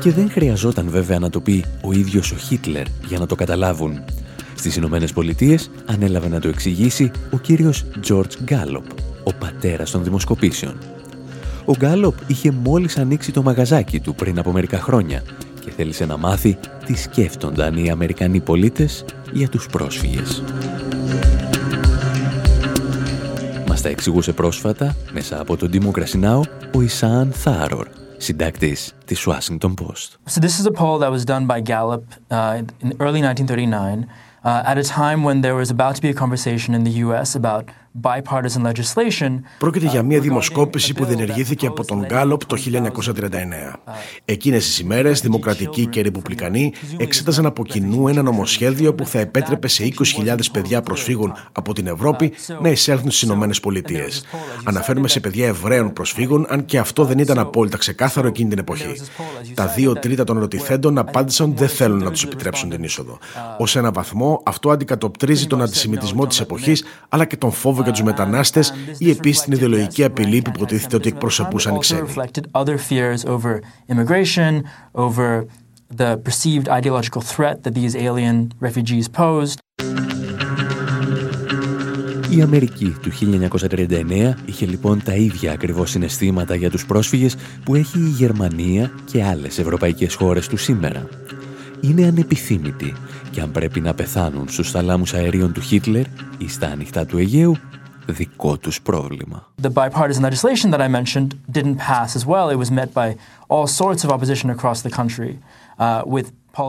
Και 0.00 0.12
δεν 0.12 0.30
χρειαζόταν 0.30 0.88
βέβαια 0.88 1.18
να 1.18 1.30
το 1.30 1.40
πει 1.40 1.64
ο 1.82 1.92
ίδιος 1.92 2.32
ο 2.32 2.36
Χίτλερ 2.36 2.86
για 3.06 3.18
να 3.18 3.26
το 3.26 3.34
καταλάβουν 3.34 4.04
στις 4.56 4.76
Ηνωμένες 4.76 5.12
Πολιτείες 5.12 5.70
ανέλαβε 5.86 6.28
να 6.28 6.40
το 6.40 6.48
εξηγήσει 6.48 7.10
ο 7.30 7.38
κύριος 7.38 7.84
George 8.08 8.42
Γκάλοπ, 8.42 8.84
ο 9.24 9.32
πατέρας 9.32 9.90
των 9.90 10.04
δημοσκοπήσεων. 10.04 10.78
Ο 11.64 11.72
Γκάλοπ 11.76 12.14
είχε 12.26 12.50
μόλις 12.50 12.98
ανοίξει 12.98 13.32
το 13.32 13.42
μαγαζάκι 13.42 14.00
του 14.00 14.14
πριν 14.14 14.38
από 14.38 14.52
μερικά 14.52 14.80
χρόνια 14.80 15.22
και 15.60 15.70
θέλησε 15.70 16.06
να 16.06 16.16
μάθει 16.16 16.58
τι 16.86 16.96
σκέφτονταν 16.96 17.76
οι 17.76 17.90
Αμερικανοί 17.90 18.40
πολίτες 18.40 19.04
για 19.32 19.48
τους 19.48 19.66
πρόσφυγες. 19.66 20.42
Μας 23.68 23.82
τα 23.82 23.88
εξηγούσε 23.88 24.32
πρόσφατα, 24.32 24.96
μέσα 25.12 25.40
από 25.40 25.56
τον 25.56 25.70
Democracy 25.72 26.24
Now, 26.24 26.40
ο 26.74 26.80
Ισάν 26.80 27.32
Θάρορ, 27.32 27.88
συντάκτης 28.16 28.92
της 29.04 29.26
Washington 29.28 29.74
Post. 29.80 30.32
So 30.34 30.40
this 30.40 30.58
is 30.60 30.66
a 30.66 30.74
poll 30.80 30.98
that 30.98 31.10
was 31.10 31.24
done 31.24 31.46
by 31.46 31.60
Gallup 31.60 32.04
uh, 32.30 32.62
in 32.82 32.92
early 32.98 33.20
1939 33.20 34.04
uh, 34.04 34.25
Uh, 34.46 34.62
at 34.64 34.78
a 34.78 34.84
time 34.84 35.24
when 35.24 35.40
there 35.40 35.56
was 35.56 35.72
about 35.72 35.96
to 35.96 36.00
be 36.00 36.08
a 36.08 36.14
conversation 36.14 36.72
in 36.72 36.84
the 36.84 36.90
US 37.02 37.34
about. 37.34 37.68
Πρόκειται 39.58 39.86
για 39.86 40.02
μια 40.02 40.20
δημοσκόπηση 40.20 40.92
που 40.92 41.04
διενεργήθηκε 41.04 41.66
από 41.66 41.84
τον 41.84 42.06
Γκάλοπ 42.06 42.44
το 42.44 42.56
1939. 42.56 43.72
Εκείνες 44.24 44.64
τις 44.64 44.78
ημέρες, 44.78 45.20
δημοκρατικοί 45.20 45.86
και 45.86 46.02
ρεπουμπλικανοί 46.02 46.72
εξέταζαν 46.96 47.46
από 47.46 47.64
κοινού 47.64 48.08
ένα 48.08 48.22
νομοσχέδιο 48.22 48.94
που 48.94 49.06
θα 49.06 49.18
επέτρεπε 49.18 49.68
σε 49.68 49.88
20.000 50.24 50.38
παιδιά 50.52 50.82
προσφύγων 50.82 51.32
από 51.52 51.72
την 51.72 51.86
Ευρώπη 51.86 52.32
να 52.60 52.68
εισέλθουν 52.68 53.10
στις 53.10 53.22
Ηνωμένες 53.22 53.60
Πολιτείες. 53.60 54.24
Αναφέρουμε 54.64 55.08
σε 55.08 55.20
παιδιά 55.20 55.46
Εβραίων 55.46 55.92
προσφύγων, 55.92 56.46
αν 56.48 56.64
και 56.64 56.78
αυτό 56.78 57.04
δεν 57.04 57.18
ήταν 57.18 57.38
απόλυτα 57.38 57.76
ξεκάθαρο 57.76 58.28
εκείνη 58.28 58.48
την 58.48 58.58
εποχή. 58.58 59.00
Τα 59.54 59.66
δύο 59.66 59.92
τρίτα 59.92 60.24
των 60.24 60.36
ερωτηθέντων 60.36 60.98
απάντησαν 60.98 61.48
ότι 61.48 61.58
δεν 61.58 61.68
θέλουν 61.68 62.02
να 62.02 62.10
τους 62.10 62.24
επιτρέψουν 62.24 62.70
την 62.70 62.82
είσοδο. 62.82 63.18
Ως 63.58 63.76
ένα 63.76 63.90
βαθμό, 63.90 64.42
αυτό 64.44 64.70
αντικατοπτρίζει 64.70 65.46
τον 65.46 65.62
αντισημιτισμό 65.62 66.26
της 66.26 66.40
εποχής, 66.40 66.84
αλλά 67.08 67.24
και 67.24 67.36
τον 67.36 67.52
φόβο 67.52 67.82
για 67.86 67.94
τους 67.94 68.02
μετανάστες 68.02 68.72
ή 68.98 69.10
επίση 69.10 69.42
την 69.44 69.52
ιδεολογική 69.52 70.04
απειλή 70.04 70.42
που 70.42 70.50
υποτίθεται 70.54 70.96
ότι 70.96 71.08
εκπροσωπούσαν 71.08 71.74
οι 71.74 71.78
ξένοι. 71.78 72.08
Η 82.30 82.40
Αμερική 82.42 82.96
του 83.02 83.10
1939 83.70 84.32
είχε 84.44 84.66
λοιπόν 84.66 85.02
τα 85.02 85.14
ίδια 85.14 85.52
ακριβώς 85.52 85.90
συναισθήματα 85.90 86.54
για 86.54 86.70
τους 86.70 86.86
πρόσφυγες 86.86 87.36
που 87.64 87.74
έχει 87.74 87.98
η 87.98 88.08
Γερμανία 88.08 88.90
και 89.04 89.24
άλλες 89.24 89.58
ευρωπαϊκές 89.58 90.14
χώρες 90.14 90.48
του 90.48 90.56
σήμερα. 90.56 91.08
Είναι 91.80 92.06
ανεπιθύμητοι 92.06 92.94
και 93.30 93.40
αν 93.40 93.50
πρέπει 93.50 93.80
να 93.80 93.94
πεθάνουν 93.94 94.48
στους 94.48 94.70
θαλάμους 94.70 95.14
αερίων 95.14 95.52
του 95.52 95.60
Χίτλερ 95.60 96.04
ή 96.38 96.48
στα 96.48 96.66
ανοιχτά 96.66 97.06
του 97.06 97.18
Αιγαίου, 97.18 97.56
δικό 98.06 98.56
τους 98.56 98.82
πρόβλημα. 98.82 99.46
The 99.62 99.70
bipartisan 99.70 100.22
legislation 100.22 100.70
that 100.70 100.80
I 100.80 100.88
mentioned 100.88 101.28
didn't 101.52 101.76
pass 101.76 102.16
as 102.16 102.24
well. 102.26 102.50
It 102.50 102.58
was 102.64 102.70
met 102.70 102.90
by 102.94 103.16
all 103.48 103.66
sorts 103.66 104.04
of 104.04 104.10
opposition 104.10 104.50
across 104.50 104.78
the 104.82 104.90
country 104.90 105.32
uh, 105.78 106.02
with 106.14 106.26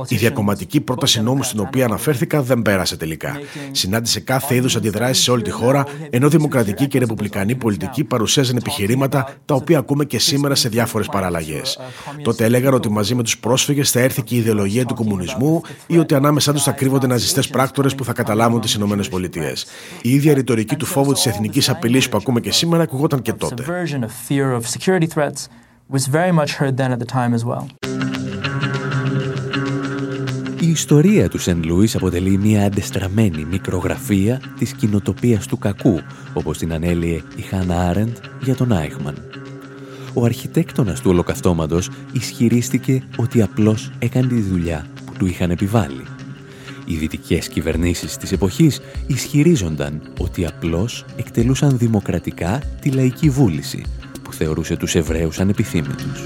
η 0.08 0.16
διακομματική 0.16 0.82
πρόταση 0.82 1.22
νόμου 1.22 1.44
στην 1.44 1.60
οποία 1.60 1.86
αναφέρθηκα 1.86 2.42
δεν 2.42 2.62
πέρασε 2.62 2.98
τελικά. 2.98 3.40
Συνάντησε 3.72 4.20
κάθε 4.20 4.56
είδους 4.56 4.76
αντιδράσεις 4.76 5.24
σε 5.24 5.32
όλη 5.32 5.42
τη 5.42 5.50
χώρα, 5.50 5.86
ενώ 6.10 6.30
δημοκρατική 6.30 6.88
και 6.88 7.00
ρεπουμπλικανή 7.00 7.56
πολιτική 7.56 8.04
παρουσίαζαν 8.04 8.56
επιχειρήματα 8.58 9.36
τα 9.46 9.56
οποία 9.56 9.78
ακούμε 9.78 10.06
και 10.06 10.20
σήμερα 10.20 10.56
σε 10.56 10.70
διάφορες 10.70 11.08
παραλλαγές. 11.08 11.80
Τότε 12.24 12.46
έλεγαν 12.46 12.74
ότι 12.74 12.90
μαζί 12.90 13.16
με 13.16 13.24
τους 13.24 13.38
πρόσφυγες 13.38 13.92
θα 13.92 14.00
έρθει 14.00 14.22
και 14.22 14.36
η 14.36 14.38
ιδεολογία 14.38 14.86
του 14.86 14.94
κομμουνισμού 14.94 15.62
ή 15.88 15.98
ότι 15.98 16.14
ανάμεσά 16.14 16.54
τους 16.54 16.64
θα 16.64 16.72
κρύβονται 16.72 17.08
ναζιστές 17.08 17.48
πράκτορες 17.48 17.96
που 17.96 18.04
θα 18.04 18.14
καταλάβουν 18.14 18.62
τις 18.62 18.74
ΗΠΑ. 18.74 19.54
Η 20.02 20.10
ίδια 20.10 20.34
ρητορική 20.34 20.76
του 20.76 20.86
φόβου 20.86 21.14
της 21.14 21.26
εθνικής 21.26 21.70
απειλής 21.70 22.10
που 22.10 22.18
ακούμε 22.18 22.40
και 22.40 22.52
σήμερα 22.52 22.84
ακουγόταν 22.84 23.22
και 23.22 23.34
τότε. 23.34 23.64
Η 30.68 30.70
ιστορία 30.70 31.30
του 31.30 31.38
Σεν 31.38 31.64
Λούις 31.64 31.96
αποτελεί 31.96 32.38
μια 32.38 32.66
αντεστραμμένη 32.66 33.46
μικρογραφία 33.46 34.42
της 34.60 34.74
κοινοτοπίας 34.74 35.48
του 35.48 35.58
κακού, 35.58 36.00
όπως 36.34 36.58
την 36.58 36.74
ανέλυε 36.74 37.22
η 37.36 37.42
Χάνα 37.42 37.90
Άρεντ 37.90 38.18
για 38.42 38.56
τον 38.56 38.72
Άιχμαν. 38.72 39.16
Ο 40.14 40.26
αρχιτέκτονας 40.26 41.02
του 41.02 41.10
ολοκαυτώματος 41.10 41.90
ισχυρίστηκε 42.12 43.04
ότι 43.18 43.42
απλώς 43.42 43.92
έκανε 44.00 44.28
τη 44.28 44.42
δουλειά 44.42 44.86
που 45.06 45.14
του 45.18 45.26
είχαν 45.26 45.52
επιβάλει. 45.52 46.04
Οι 46.86 46.96
δυτικές 46.96 47.48
κυβερνήσεις 47.48 48.18
της 48.18 48.32
εποχής 48.32 48.82
ισχυρίζονταν 49.08 50.02
ότι 50.20 50.46
απλώς 50.46 51.06
εκτελούσαν 51.18 51.78
δημοκρατικά 51.78 52.62
τη 52.82 52.90
λαϊκή 52.90 53.30
βούληση 53.30 53.84
που 54.22 54.34
θεωρούσε 54.34 54.76
τους 54.76 54.96
Εβραίους 54.96 55.40
ανεπιθύμητους. 55.40 56.26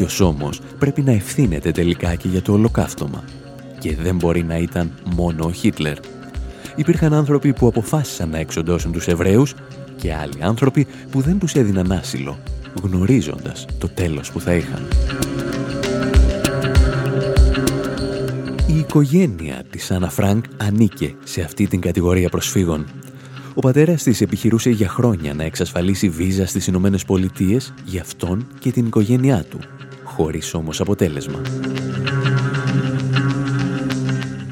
Κάποιος 0.00 0.20
όμως 0.20 0.60
πρέπει 0.78 1.02
να 1.02 1.12
ευθύνεται 1.12 1.70
τελικά 1.70 2.14
και 2.14 2.28
για 2.28 2.42
το 2.42 2.52
ολοκαύτωμα. 2.52 3.24
Και 3.78 3.96
δεν 3.96 4.16
μπορεί 4.16 4.42
να 4.42 4.56
ήταν 4.56 4.90
μόνο 5.14 5.44
ο 5.44 5.52
Χίτλερ. 5.52 5.96
Υπήρχαν 6.76 7.12
άνθρωποι 7.12 7.52
που 7.52 7.66
αποφάσισαν 7.66 8.30
να 8.30 8.38
εξοντώσουν 8.38 8.92
τους 8.92 9.06
Εβραίους 9.06 9.54
και 9.96 10.14
άλλοι 10.14 10.38
άνθρωποι 10.40 10.86
που 11.10 11.20
δεν 11.20 11.38
τους 11.38 11.54
έδιναν 11.54 11.92
άσυλο, 11.92 12.38
γνωρίζοντας 12.82 13.66
το 13.78 13.88
τέλος 13.88 14.32
που 14.32 14.40
θα 14.40 14.54
είχαν. 14.54 14.88
Η 18.66 18.78
οικογένεια 18.78 19.62
της 19.70 19.90
Άννα 19.90 20.10
Φρανκ 20.10 20.44
ανήκε 20.56 21.14
σε 21.24 21.40
αυτή 21.40 21.66
την 21.66 21.80
κατηγορία 21.80 22.28
προσφύγων. 22.28 22.86
Ο 23.54 23.60
πατέρας 23.60 24.02
της 24.02 24.20
επιχειρούσε 24.20 24.70
για 24.70 24.88
χρόνια 24.88 25.34
να 25.34 25.44
εξασφαλίσει 25.44 26.08
βίζα 26.08 26.46
στις 26.46 26.66
Ηνωμένες 26.66 27.04
Πολιτείες 27.04 27.74
για 27.84 28.00
αυτόν 28.00 28.46
και 28.58 28.70
την 28.70 28.86
οικογένειά 28.86 29.44
του 29.50 29.58
χωρίς 30.20 30.54
όμως 30.54 30.80
αποτέλεσμα. 30.80 31.40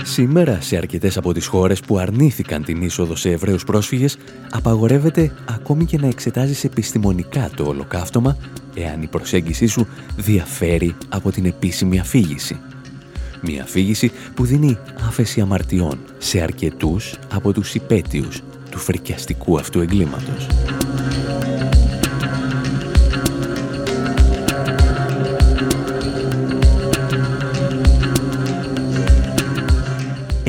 Σήμερα, 0.03 0.61
σε 0.61 0.77
αρκετές 0.77 1.17
από 1.17 1.33
τις 1.33 1.47
χώρες 1.47 1.81
που 1.81 1.99
αρνήθηκαν 1.99 2.65
την 2.65 2.83
είσοδο 2.83 3.17
σε 3.17 3.31
Εβραίους 3.31 3.65
πρόσφυγες, 3.65 4.17
απαγορεύεται 4.51 5.33
ακόμη 5.49 5.85
και 5.85 5.99
να 5.99 6.07
εξετάζεις 6.07 6.65
επιστημονικά 6.65 7.51
το 7.57 7.65
ολοκαύτωμα, 7.65 8.37
εάν 8.75 9.03
η 9.03 9.07
προσέγγιση 9.07 9.67
σου 9.67 9.87
διαφέρει 10.17 10.95
από 11.09 11.31
την 11.31 11.45
επίσημη 11.45 11.99
αφήγηση. 11.99 12.61
Μια 13.43 13.63
αφήγηση 13.63 14.13
που 14.35 14.45
δίνει 14.45 14.79
άφεση 15.09 15.41
αμαρτιών 15.41 15.99
σε 16.19 16.41
αρκετούς 16.41 17.19
από 17.33 17.53
τους 17.53 17.75
υπέτειους 17.75 18.43
του 18.71 18.79
φρικιαστικού 18.79 19.59
αυτού 19.59 19.81
εγκλήματος. 19.81 20.47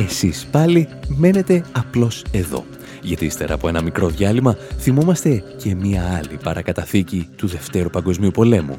Εσείς 0.10 0.46
πάλι 0.52 0.88
μένετε 1.08 1.64
απλώς 1.72 2.24
εδώ. 2.32 2.66
γιατί 3.02 3.26
ύστερα 3.26 3.54
από 3.54 3.68
ένα 3.68 3.82
μικρό 3.82 4.10
διάλειμμα 4.10 4.58
θυμόμαστε 4.80 5.44
και 5.58 5.76
μία 5.76 6.16
άλλη 6.18 6.40
παρακαταθήκη 6.44 7.30
του 7.36 7.48
Δευτέρου 7.48 7.90
Παγκοσμίου 7.90 8.32
Πολέμου. 8.32 8.78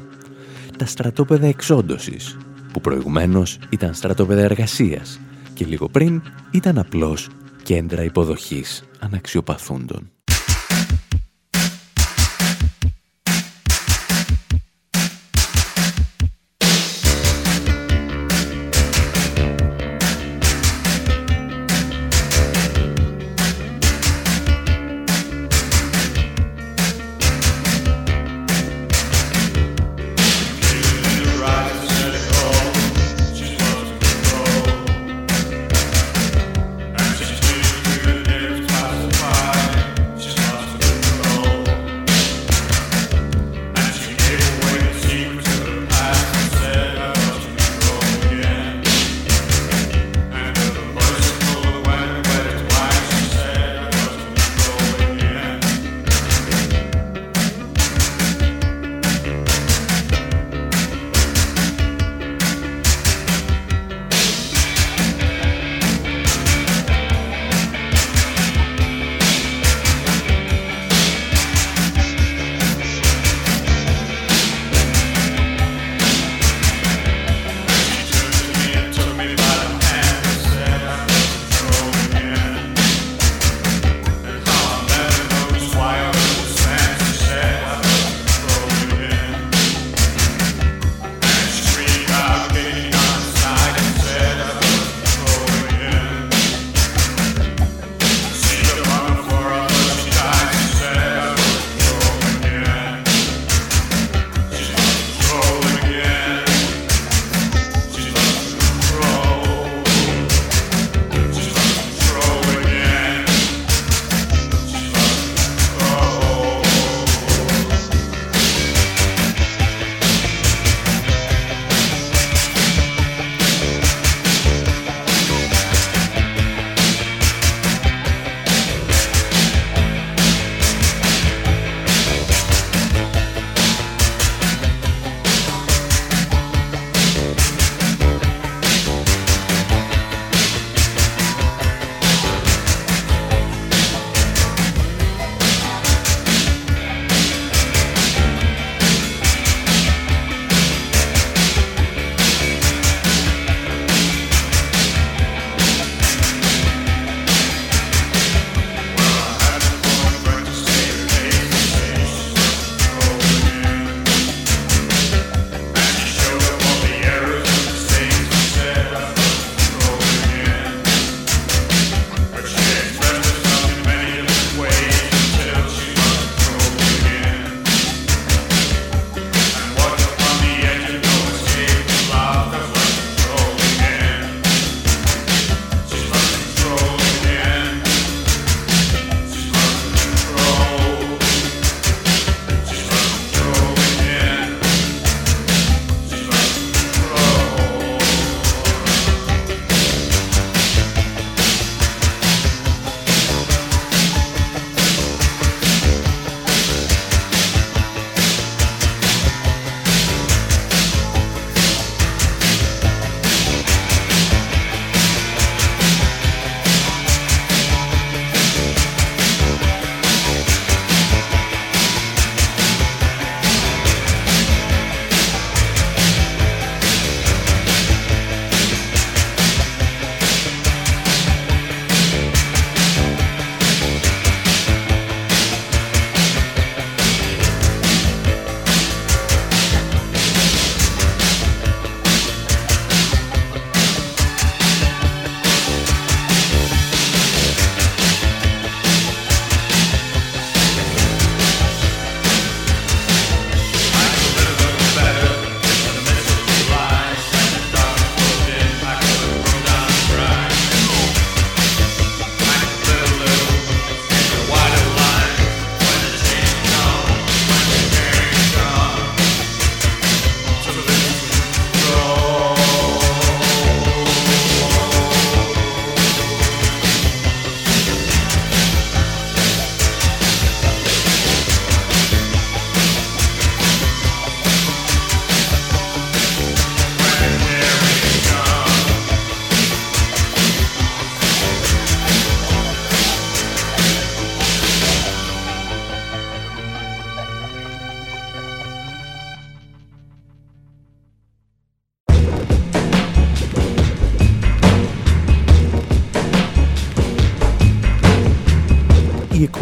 Τα 0.77 0.85
στρατόπεδα 0.85 1.47
εξόντωσης, 1.47 2.37
που 2.73 2.81
προηγουμένως 2.81 3.59
ήταν 3.69 3.93
στρατόπεδα 3.93 4.41
εργασίας 4.41 5.19
και 5.53 5.65
λίγο 5.65 5.89
πριν 5.89 6.21
ήταν 6.51 6.77
απλώς 6.77 7.29
κέντρα 7.63 8.03
υποδοχής 8.03 8.83
αναξιοπαθούντων. 8.99 10.11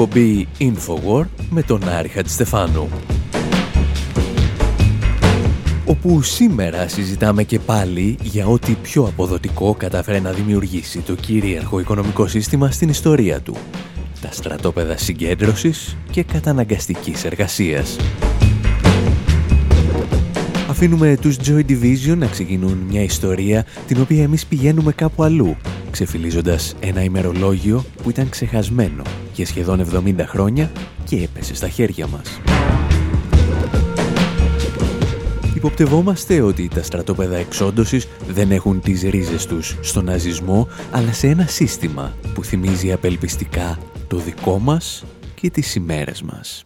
Εκπομπή 0.03 0.47
Infowar 0.59 1.25
με 1.49 1.61
τον 1.61 1.89
Άρη 1.89 2.07
Χατζηστεφάνου 2.07 2.89
όπου 5.85 6.21
σήμερα 6.21 6.87
συζητάμε 6.87 7.43
και 7.43 7.59
πάλι 7.59 8.17
για 8.21 8.45
ό,τι 8.45 8.73
πιο 8.73 9.03
αποδοτικό 9.03 9.75
καταφέρει 9.75 10.21
να 10.21 10.31
δημιουργήσει 10.31 10.99
το 10.99 11.15
κυρίαρχο 11.15 11.79
οικονομικό 11.79 12.27
σύστημα 12.27 12.71
στην 12.71 12.89
ιστορία 12.89 13.41
του. 13.41 13.55
Τα 14.21 14.31
στρατόπεδα 14.31 14.97
συγκέντρωσης 14.97 15.97
και 16.11 16.23
καταναγκαστικής 16.23 17.23
εργασίας. 17.23 17.97
Αφήνουμε 20.69 21.17
τους 21.21 21.35
Joy 21.45 21.65
Division 21.69 22.17
να 22.17 22.27
ξεκινούν 22.27 22.77
μια 22.89 23.03
ιστορία 23.03 23.65
την 23.87 24.01
οποία 24.01 24.23
εμείς 24.23 24.45
πηγαίνουμε 24.45 24.91
κάπου 24.91 25.23
αλλού, 25.23 25.57
ξεφυλίζοντας 25.89 26.75
ένα 26.79 27.03
ημερολόγιο 27.03 27.83
που 28.03 28.09
ήταν 28.09 28.29
ξεχασμένο 28.29 29.01
για 29.33 29.45
σχεδόν 29.45 29.85
70 29.93 30.13
χρόνια 30.25 30.71
και 31.03 31.15
έπεσε 31.15 31.55
στα 31.55 31.69
χέρια 31.69 32.07
μας. 32.07 32.39
Υποπτευόμαστε 35.55 36.41
ότι 36.41 36.67
τα 36.67 36.83
στρατόπεδα 36.83 37.37
εξόντωσης 37.37 38.07
δεν 38.27 38.51
έχουν 38.51 38.81
τις 38.81 39.01
ρίζες 39.01 39.45
τους 39.45 39.77
στον 39.81 40.05
ναζισμό, 40.05 40.67
αλλά 40.91 41.13
σε 41.13 41.27
ένα 41.27 41.45
σύστημα 41.47 42.15
που 42.33 42.43
θυμίζει 42.43 42.91
απελπιστικά 42.91 43.79
το 44.07 44.17
δικό 44.17 44.59
μας 44.59 45.05
και 45.35 45.49
τις 45.49 45.75
ημέρες 45.75 46.21
μας. 46.21 46.65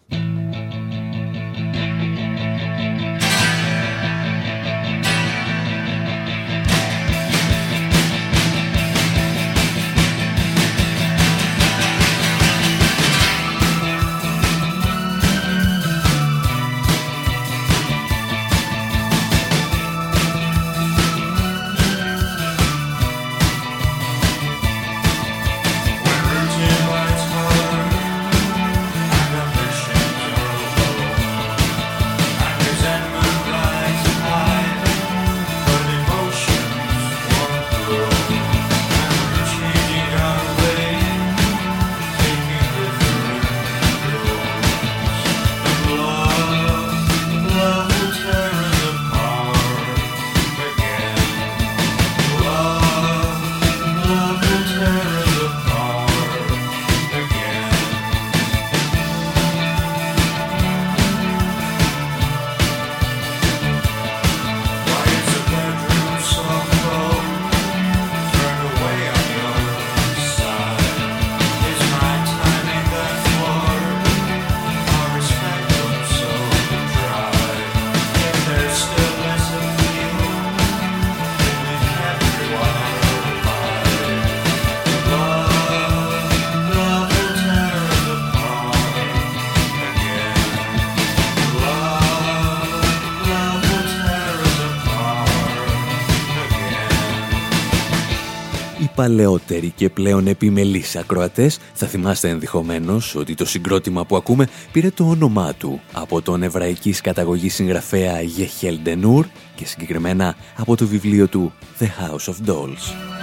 Παλαιότεροι 98.95 99.73
και 99.75 99.89
πλέον 99.89 100.27
επιμελείς 100.27 100.95
ακροατές 100.95 101.59
θα 101.73 101.87
θυμάστε 101.87 102.29
ενδεχομένως 102.29 103.15
ότι 103.15 103.35
το 103.35 103.45
συγκρότημα 103.45 104.05
που 104.05 104.15
ακούμε 104.15 104.47
πήρε 104.71 104.89
το 104.89 105.03
όνομά 105.03 105.53
του 105.53 105.81
από 105.91 106.21
τον 106.21 106.43
εβραϊκής 106.43 107.01
καταγωγή 107.01 107.49
συγγραφέα 107.49 108.21
Γεχέλ 108.21 108.79
Ντενούρ 108.83 109.25
και 109.55 109.65
συγκεκριμένα 109.65 110.35
από 110.57 110.75
το 110.75 110.87
βιβλίο 110.87 111.27
του 111.27 111.53
The 111.79 111.83
House 111.85 112.33
of 112.33 112.49
Dolls. 112.49 113.13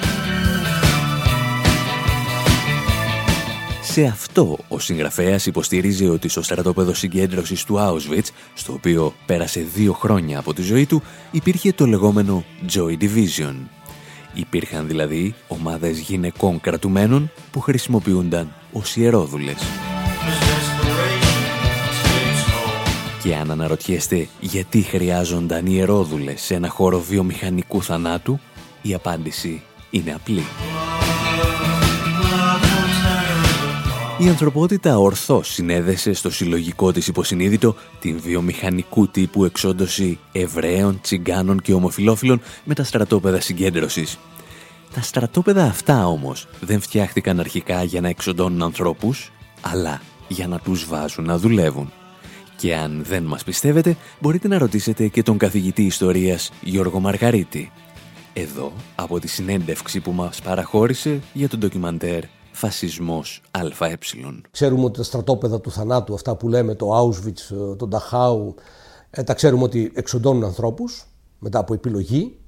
Σε 3.93 4.05
αυτό 4.05 4.59
ο 4.69 4.79
συγγραφέας 4.79 5.47
υποστηρίζει 5.47 6.09
ότι 6.09 6.29
στο 6.29 6.43
στρατόπεδο 6.43 6.95
συγκέντρωσης 6.95 7.65
του 7.65 7.77
Auschwitz, 7.79 8.29
στο 8.55 8.73
οποίο 8.73 9.15
πέρασε 9.27 9.67
δύο 9.75 9.93
χρόνια 9.93 10.39
από 10.39 10.55
τη 10.55 10.63
ζωή 10.63 10.87
του, 10.87 11.03
υπήρχε 11.31 11.73
το 11.73 11.87
λεγόμενο 11.87 12.45
Joy 12.73 12.97
Division, 13.01 13.55
Υπήρχαν 14.35 14.87
δηλαδή 14.87 15.35
ομάδες 15.49 15.99
γυναικών 15.99 16.61
κρατουμένων 16.61 17.31
που 17.51 17.61
χρησιμοποιούνταν 17.61 18.53
ως 18.73 18.97
ιερόδουλες. 18.97 19.63
Και 23.23 23.35
αν 23.35 23.51
αναρωτιέστε 23.51 24.29
γιατί 24.41 24.83
χρειάζονταν 24.83 25.67
ιερόδουλες 25.67 26.41
σε 26.41 26.55
ένα 26.55 26.69
χώρο 26.69 27.01
βιομηχανικού 27.01 27.83
θανάτου, 27.83 28.41
η 28.83 28.95
απάντηση 28.95 29.63
είναι 29.91 30.15
απλή. 30.15 30.45
Η 34.21 34.29
ανθρωπότητα 34.29 34.99
ορθώς 34.99 35.49
συνέδεσε 35.49 36.13
στο 36.13 36.31
συλλογικό 36.31 36.93
της 36.93 37.07
υποσυνείδητο 37.07 37.75
την 38.01 38.21
βιομηχανικού 38.21 39.09
τύπου 39.09 39.45
εξόντωση 39.45 40.19
Εβραίων, 40.33 41.01
Τσιγκάνων 41.01 41.61
και 41.61 41.75
Ομοφιλόφιλων 41.75 42.41
με 42.65 42.75
τα 42.75 42.85
στρατόπεδα 42.85 43.41
συγκέντρωσης. 43.41 44.19
Τα 44.95 45.03
στρατόπεδα 45.03 45.65
αυτά 45.65 46.07
όμως 46.07 46.49
δεν 46.61 46.81
φτιάχτηκαν 46.81 47.41
αρχικά 47.41 47.83
για 47.83 48.01
να 48.01 48.09
εξοντώνουν 48.09 48.63
ανθρώπους, 48.63 49.33
αλλά 49.61 50.01
για 50.29 50.47
να 50.47 50.59
τους 50.59 50.87
βάζουν 50.87 51.25
να 51.25 51.39
δουλεύουν. 51.39 51.93
Και 52.57 52.77
αν 52.77 53.05
δεν 53.05 53.23
μας 53.23 53.45
πιστεύετε, 53.45 53.97
μπορείτε 54.21 54.49
να 54.49 54.59
ρωτήσετε 54.59 55.09
και 55.09 55.23
τον 55.23 55.39
καθηγητή 55.39 55.83
ιστορίας 55.83 56.51
Γιώργο 56.61 57.01
Μαργαρίτη. 57.01 57.73
Εδώ, 58.33 58.73
από 58.95 59.21
τη 59.21 59.29
συνέντευξη 59.29 60.01
που 60.01 60.13
μας 60.13 60.41
παραχώρησε 60.41 61.21
για 61.33 61.49
τον 61.49 61.59
ντοκιμαντέρ 61.59 62.23
φασισμός 62.61 63.43
ΑΕ. 63.51 63.97
Ξέρουμε 64.51 64.85
ότι 64.85 64.97
τα 64.97 65.03
στρατόπεδα 65.03 65.61
του 65.61 65.71
θανάτου, 65.71 66.15
αυτά 66.15 66.37
που 66.37 66.49
λέμε 66.49 66.75
το 66.75 66.99
Auschwitz, 66.99 67.57
ε, 67.73 67.77
το 67.77 67.89
Dachau, 67.93 68.55
ε, 69.11 69.23
τα 69.23 69.35
ξέρουμε 69.35 69.63
ότι 69.63 69.93
εξοντώνουν 69.95 70.45
ανθρώπους 70.45 71.07
μετά 71.39 71.59
από 71.59 71.75
επιλογή. 71.75 72.39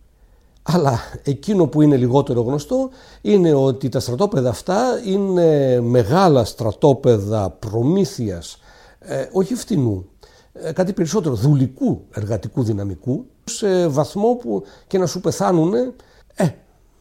Αλλά 0.63 0.99
εκείνο 1.23 1.67
που 1.67 1.83
είναι 1.83 1.97
λιγότερο 1.97 2.41
γνωστό 2.41 2.91
είναι 3.21 3.55
ότι 3.55 3.89
τα 3.89 4.01
στρατόπεδα 4.01 4.49
αυτά 4.49 5.01
είναι 5.07 5.81
μεγάλα 5.81 6.45
στρατόπεδα 6.45 7.51
προμήθειας, 7.51 8.59
ε, 8.99 9.27
όχι 9.33 9.55
φτηνού, 9.55 10.09
ε, 10.53 10.73
κάτι 10.73 10.93
περισσότερο 10.93 11.35
δουλικού 11.35 12.05
εργατικού 12.11 12.63
δυναμικού, 12.63 13.27
σε 13.45 13.87
βαθμό 13.87 14.35
που 14.35 14.65
και 14.87 14.99
να 14.99 15.07
σου 15.07 15.21
πεθάνουν, 15.21 15.75
ε, 16.35 16.49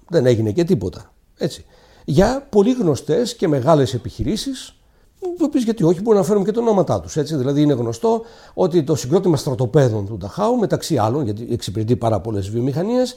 δεν 0.10 0.26
έγινε 0.26 0.52
και 0.52 0.64
τίποτα. 0.64 1.14
Έτσι 1.38 1.66
για 2.06 2.48
πολύ 2.50 2.72
γνωστές 2.74 3.36
και 3.36 3.48
μεγάλες 3.48 3.94
επιχειρήσεις, 3.94 4.76
οι 5.20 5.44
οποίε 5.44 5.62
γιατί 5.62 5.84
όχι 5.84 6.02
μπορούμε 6.02 6.22
να 6.22 6.28
φέρουμε 6.28 6.46
και 6.46 6.52
τα 6.52 6.62
ονόματά 6.62 7.00
τους. 7.00 7.22
Δηλαδή 7.24 7.62
είναι 7.62 7.74
γνωστό 7.74 8.22
ότι 8.54 8.84
το 8.84 8.96
συγκρότημα 8.96 9.38
στρατοπέδων 9.38 10.06
του 10.06 10.18
Νταχάου, 10.18 10.56
μεταξύ 10.56 10.98
άλλων, 10.98 11.24
γιατί 11.24 11.48
εξυπηρετεί 11.52 11.96
πάρα 11.96 12.20
πολλές 12.20 12.50
βιομηχανίες, 12.50 13.16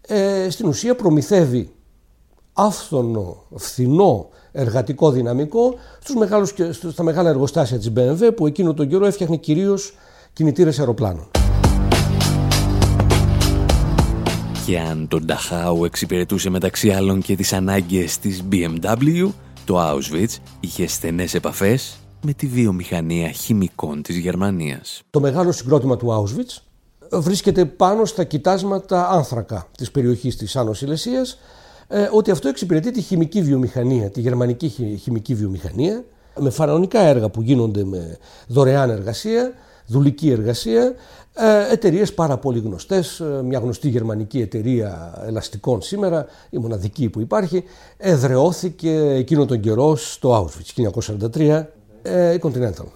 ε, 0.00 0.50
στην 0.50 0.68
ουσία 0.68 0.96
προμηθεύει 0.96 1.74
άφθονο, 2.52 3.42
φθηνό 3.54 4.28
εργατικό 4.52 5.10
δυναμικό 5.10 5.74
στους 6.00 6.14
μεγάλους, 6.14 6.54
στα 6.90 7.02
μεγάλα 7.02 7.28
εργοστάσια 7.28 7.78
της 7.78 7.92
BMW 7.96 8.30
που 8.36 8.46
εκείνο 8.46 8.74
τον 8.74 8.88
καιρό 8.88 9.06
έφτιαχνε 9.06 9.36
κυρίως 9.36 9.94
κινητήρες 10.32 10.78
αεροπλάνων. 10.78 11.30
Και 14.66 14.78
αν 14.78 15.08
το 15.08 15.20
Νταχάου 15.20 15.84
εξυπηρετούσε 15.84 16.50
μεταξύ 16.50 16.90
άλλων 16.90 17.22
και 17.22 17.36
τις 17.36 17.52
ανάγκες 17.52 18.18
της 18.18 18.44
BMW, 18.52 19.28
το 19.64 19.90
Auschwitz 19.90 20.36
είχε 20.60 20.86
στενές 20.86 21.34
επαφές 21.34 21.96
με 22.22 22.32
τη 22.32 22.46
βιομηχανία 22.46 23.28
χημικών 23.28 24.02
της 24.02 24.16
Γερμανίας. 24.16 25.02
Το 25.10 25.20
μεγάλο 25.20 25.52
συγκρότημα 25.52 25.96
του 25.96 26.08
Auschwitz 26.08 26.62
βρίσκεται 27.20 27.64
πάνω 27.64 28.04
στα 28.04 28.24
κοιτάσματα 28.24 29.08
άνθρακα 29.08 29.68
της 29.76 29.90
περιοχής 29.90 30.36
της 30.36 30.56
Άνω 30.56 30.72
Σιλεσίας, 30.72 31.38
ε, 31.88 32.08
ότι 32.12 32.30
αυτό 32.30 32.48
εξυπηρετεί 32.48 32.90
τη 32.90 33.00
χημική 33.00 33.42
βιομηχανία, 33.42 34.10
τη 34.10 34.20
γερμανική 34.20 34.98
χημική 35.02 35.34
βιομηχανία 35.34 36.04
με 36.38 36.50
φαραωνικά 36.50 37.00
έργα 37.00 37.28
που 37.28 37.42
γίνονται 37.42 37.84
με 37.84 38.18
δωρεάν 38.46 38.90
εργασία, 38.90 39.52
δουλική 39.86 40.30
εργασία, 40.30 40.94
ε, 41.34 41.72
εταιρείες 41.72 42.14
πάρα 42.14 42.38
πολύ 42.38 42.58
γνωστές. 42.58 43.20
Ε, 43.20 43.42
μια 43.44 43.58
γνωστή 43.58 43.88
γερμανική 43.88 44.40
εταιρεία 44.40 45.22
ελαστικών 45.26 45.82
σήμερα, 45.82 46.26
η 46.50 46.58
μοναδική 46.58 47.08
που 47.08 47.20
υπάρχει, 47.20 47.64
εδρεώθηκε 47.96 48.90
εκείνο 48.98 49.44
τον 49.44 49.60
καιρό 49.60 49.96
στο 49.96 50.44
Auschwitz 50.44 50.72
1943, 50.74 51.68
ε, 52.02 52.34
η 52.34 52.40
Continental. 52.42 52.86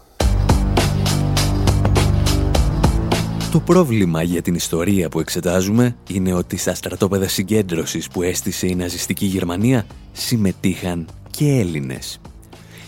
Το 3.52 3.60
πρόβλημα 3.60 4.22
για 4.22 4.42
την 4.42 4.54
ιστορία 4.54 5.08
που 5.08 5.20
εξετάζουμε 5.20 5.96
είναι 6.08 6.32
ότι 6.32 6.56
στα 6.56 6.74
στρατόπεδα 6.74 7.28
συγκέντρωσης 7.28 8.08
που 8.08 8.22
έστησε 8.22 8.66
η 8.66 8.74
ναζιστική 8.74 9.26
Γερμανία 9.26 9.86
συμμετείχαν 10.12 11.08
και 11.30 11.44
Έλληνες. 11.46 12.20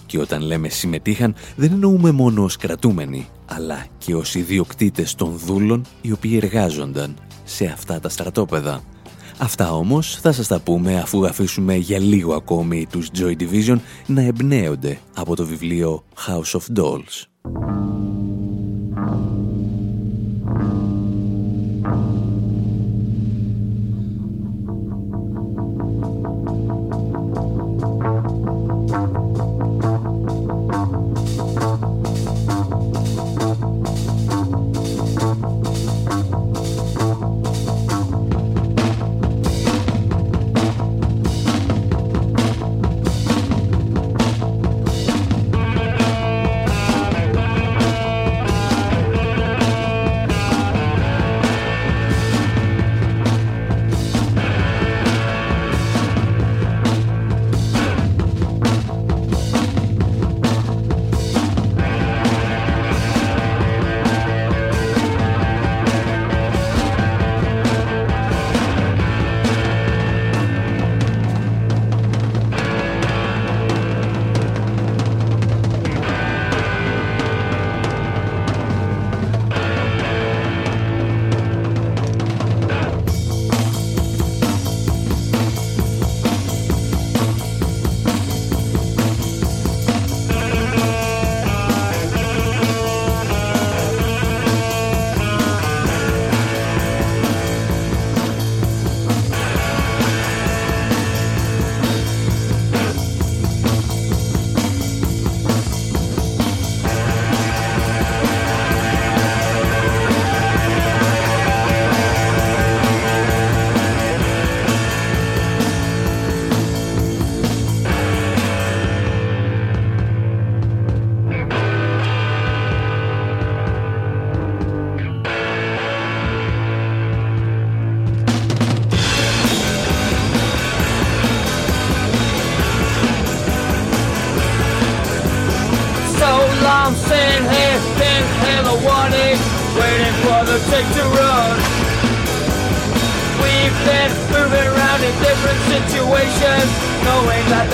Και 0.07 0.19
όταν 0.19 0.43
λέμε 0.43 0.69
συμμετείχαν 0.69 1.35
δεν 1.57 1.73
εννοούμε 1.73 2.11
μόνο 2.11 2.43
ως 2.43 2.57
κρατούμενοι, 2.57 3.29
αλλά 3.55 3.87
και 3.99 4.15
ως 4.15 4.35
ιδιοκτήτες 4.35 5.15
των 5.15 5.38
δούλων 5.38 5.85
οι 6.01 6.12
οποίοι 6.12 6.41
εργάζονταν 6.43 7.15
σε 7.45 7.65
αυτά 7.65 8.01
τα 8.01 8.09
στρατόπεδα. 8.09 8.83
Αυτά 9.38 9.73
όμως 9.73 10.19
θα 10.21 10.33
σας 10.33 10.47
τα 10.47 10.61
πούμε 10.61 11.01
αφού 11.01 11.27
αφήσουμε 11.27 11.75
για 11.75 11.99
λίγο 11.99 12.35
ακόμη 12.35 12.87
τους 12.91 13.09
Joy 13.19 13.37
Division 13.41 13.79
να 14.07 14.23
εμπνέονται 14.23 14.99
από 15.15 15.37
το 15.37 15.47
βιβλίο 15.47 16.05
House 16.27 16.61
of 16.61 16.81
Dolls. 16.81 17.27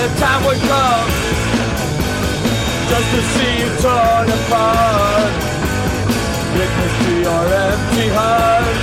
the 0.09 0.21
time 0.21 0.45
would 0.45 0.61
come 0.65 1.09
just 2.89 3.09
to 3.13 3.21
see 3.35 3.53
you 3.61 3.69
torn 3.85 4.29
apart. 4.39 5.33
Witness 6.57 6.95
to 7.05 7.13
your 7.27 7.45
empty 7.69 8.09
heart. 8.17 8.79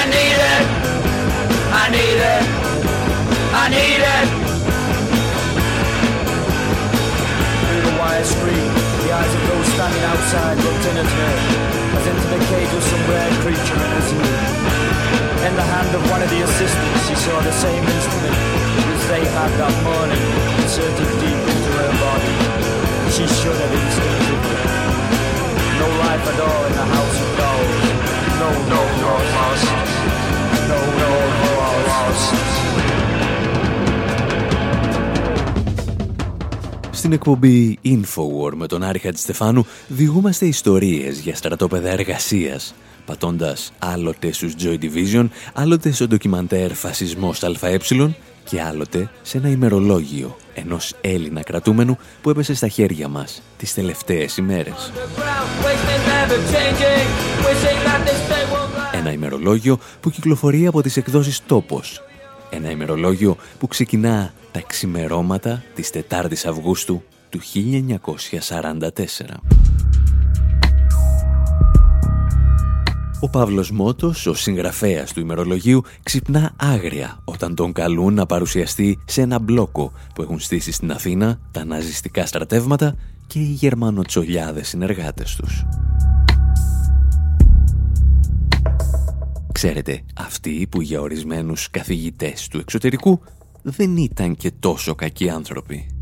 I 0.00 0.02
need 0.14 0.38
it. 0.54 0.66
I 1.82 1.84
need 1.94 2.20
it. 2.34 2.44
I 3.62 3.64
need 3.76 4.02
it. 4.16 4.28
Through 7.60 7.82
the 7.88 7.94
wire 8.00 8.24
screen, 8.24 8.70
the 9.04 9.08
eyes 9.12 9.32
of 9.36 9.42
those 9.50 9.68
standing 9.74 10.04
outside 10.12 10.56
looked 10.64 10.84
in 10.90 10.96
at 11.02 11.10
her, 11.18 11.34
as 11.96 12.04
into 12.10 12.26
the 12.34 12.40
cage 12.48 12.72
of 12.72 12.82
some 12.82 13.04
rare 13.10 13.32
creature 13.44 13.80
in 13.84 13.92
a 13.98 14.02
zoo. 14.08 14.24
In 15.46 15.54
the 15.56 15.66
hand 15.74 15.94
of 15.94 16.02
one 16.10 16.22
of 16.22 16.30
the 16.30 16.40
assistants, 16.42 17.08
she 17.08 17.14
saw 17.14 17.40
the 17.40 17.52
same 17.52 17.84
instrument 17.84 18.89
Στην 36.92 37.12
εκπομπή 37.12 37.78
Infowar 37.84 38.52
με 38.54 38.66
τον 38.66 38.82
Άρη 38.82 38.98
Χατζηστεφάνου 38.98 39.66
διηγούμαστε 39.88 40.46
ιστορίες 40.46 41.18
για 41.18 41.34
στρατόπεδα 41.34 41.90
εργασίας, 41.90 42.74
πατώντας 43.06 43.72
άλλοτε 43.78 44.32
στους 44.32 44.54
Joy 44.62 44.78
Division, 44.78 45.28
άλλοτε 45.54 45.92
στο 45.92 46.06
ντοκιμαντέρ 46.06 46.72
Φασισμός 46.74 47.42
ΑΕ 47.42 47.78
και 48.50 48.62
άλλοτε 48.62 49.10
σε 49.22 49.38
ένα 49.38 49.48
ημερολόγιο 49.48 50.36
ενός 50.54 50.94
Έλληνα 51.00 51.42
κρατούμενου 51.42 51.98
που 52.22 52.30
έπεσε 52.30 52.54
στα 52.54 52.68
χέρια 52.68 53.08
μας 53.08 53.42
τις 53.56 53.74
τελευταίες 53.74 54.36
ημέρες. 54.36 54.92
Ένα 58.92 59.12
ημερολόγιο 59.12 59.78
που 60.00 60.10
κυκλοφορεί 60.10 60.66
από 60.66 60.82
τις 60.82 60.96
εκδόσεις 60.96 61.42
«Τόπος». 61.46 62.02
Ένα 62.50 62.70
ημερολόγιο 62.70 63.36
που 63.58 63.66
ξεκινά 63.66 64.32
τα 64.52 64.62
ξημερώματα 64.66 65.62
της 65.74 65.90
4ης 65.90 66.46
Αυγούστου 66.46 67.02
του 67.28 67.40
1944. 67.40 69.69
Ο 73.22 73.28
Παύλος 73.28 73.70
Μότος, 73.70 74.26
ο 74.26 74.34
συγγραφέας 74.34 75.12
του 75.12 75.20
ημερολογίου, 75.20 75.82
ξυπνά 76.02 76.52
άγρια 76.56 77.20
όταν 77.24 77.54
τον 77.54 77.72
καλούν 77.72 78.14
να 78.14 78.26
παρουσιαστεί 78.26 78.98
σε 79.04 79.20
ένα 79.20 79.38
μπλόκο 79.38 79.92
που 80.14 80.22
έχουν 80.22 80.40
στήσει 80.40 80.72
στην 80.72 80.92
Αθήνα 80.92 81.40
τα 81.50 81.64
ναζιστικά 81.64 82.26
στρατεύματα 82.26 82.96
και 83.26 83.38
οι 83.38 83.42
γερμανοτσολιάδες 83.42 84.68
συνεργάτες 84.68 85.36
τους. 85.36 85.64
Ξέρετε, 89.52 90.02
αυτοί 90.16 90.66
που 90.70 90.80
για 90.80 91.00
ορισμένους 91.00 91.70
καθηγητές 91.70 92.48
του 92.48 92.58
εξωτερικού 92.58 93.20
δεν 93.62 93.96
ήταν 93.96 94.36
και 94.36 94.50
τόσο 94.60 94.94
κακοί 94.94 95.30
άνθρωποι. 95.30 95.99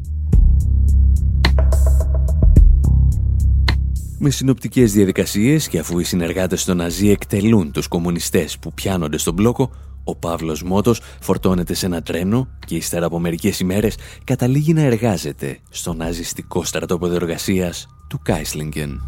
Με 4.21 4.31
συνοπτικές 4.31 4.93
διαδικασίες 4.93 5.69
και 5.69 5.79
αφού 5.79 5.99
οι 5.99 6.05
συνεργάτες 6.05 6.65
των 6.65 6.77
Ναζί 6.77 7.09
εκτελούν 7.09 7.73
τους 7.73 7.89
κομμουνιστές 7.89 8.59
που 8.59 8.73
πιάνονται 8.73 9.19
στον 9.19 9.35
μπλόκο, 9.35 9.71
ο 10.05 10.17
Παύλος 10.17 10.63
Μότος 10.63 11.01
φορτώνεται 11.21 11.75
σε 11.75 11.87
ένα 11.87 12.03
τρένο 12.03 12.49
και 12.67 12.75
ύστερα 12.75 13.07
από 13.07 13.19
μερικές 13.19 13.61
ημέρες 13.61 13.97
καταλήγει 14.25 14.73
να 14.73 14.83
εργάζεται 14.83 15.59
στο 15.71 15.93
ναζιστικό 15.93 16.65
στρατόπεδο 16.65 17.15
εργασίας 17.15 17.87
του 18.09 18.21
Κάισλιγκεν. 18.23 19.01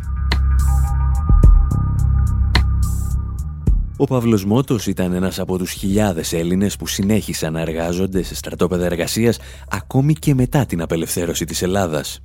Ο 3.97 4.05
Παύλος 4.05 4.45
Μότος 4.45 4.87
ήταν 4.87 5.13
ένας 5.13 5.39
από 5.39 5.59
τους 5.59 5.71
χιλιάδες 5.71 6.33
Έλληνες 6.33 6.77
που 6.77 6.87
συνέχισαν 6.87 7.53
να 7.53 7.61
εργάζονται 7.61 8.23
σε 8.23 8.35
στρατόπεδα 8.35 8.85
εργασίας 8.85 9.39
ακόμη 9.71 10.13
και 10.13 10.35
μετά 10.35 10.67
την 10.67 10.83
απελευθέρωση 10.83 11.45
της 11.45 11.63
Ελλάδας. 11.63 12.21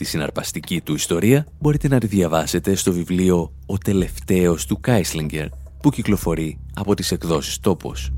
Τη 0.00 0.06
συναρπαστική 0.06 0.80
του 0.80 0.94
ιστορία 0.94 1.46
μπορείτε 1.58 1.88
να 1.88 1.98
τη 1.98 2.06
διαβάσετε 2.06 2.74
στο 2.74 2.92
βιβλίο 2.92 3.52
«Ο 3.66 3.78
τελευταίος 3.78 4.66
του 4.66 4.80
Κάισλιγκερ» 4.80 5.48
που 5.80 5.90
κυκλοφορεί 5.90 6.58
από 6.74 6.94
τις 6.94 7.12
εκδόσεις 7.12 7.60
«Τόπος». 7.60 8.12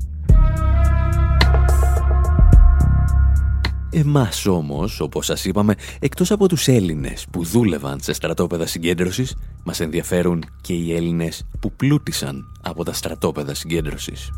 Εμάς 3.89 4.45
όμως, 4.45 4.99
όπως 4.99 5.25
σας 5.25 5.45
είπαμε, 5.45 5.75
εκτός 5.99 6.31
από 6.31 6.47
τους 6.47 6.67
Έλληνες 6.67 7.25
που 7.31 7.43
δούλευαν 7.43 7.99
σε 8.01 8.13
στρατόπεδα 8.13 8.65
συγκέντρωσης, 8.65 9.35
μας 9.63 9.79
ενδιαφέρουν 9.79 10.43
και 10.61 10.73
οι 10.73 10.93
Έλληνες 10.95 11.45
που 11.59 11.71
πλούτησαν 11.71 12.51
από 12.61 12.83
τα 12.83 12.93
στρατόπεδα 12.93 13.53
συγκέντρωσης. 13.53 14.31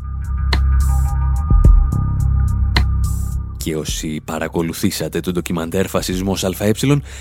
Και 3.66 3.76
όσοι 3.76 4.20
παρακολουθήσατε 4.24 5.20
το 5.20 5.32
ντοκιμαντέρ 5.32 5.86
«Φασισμός 5.86 6.44
ΑΕ» 6.44 6.72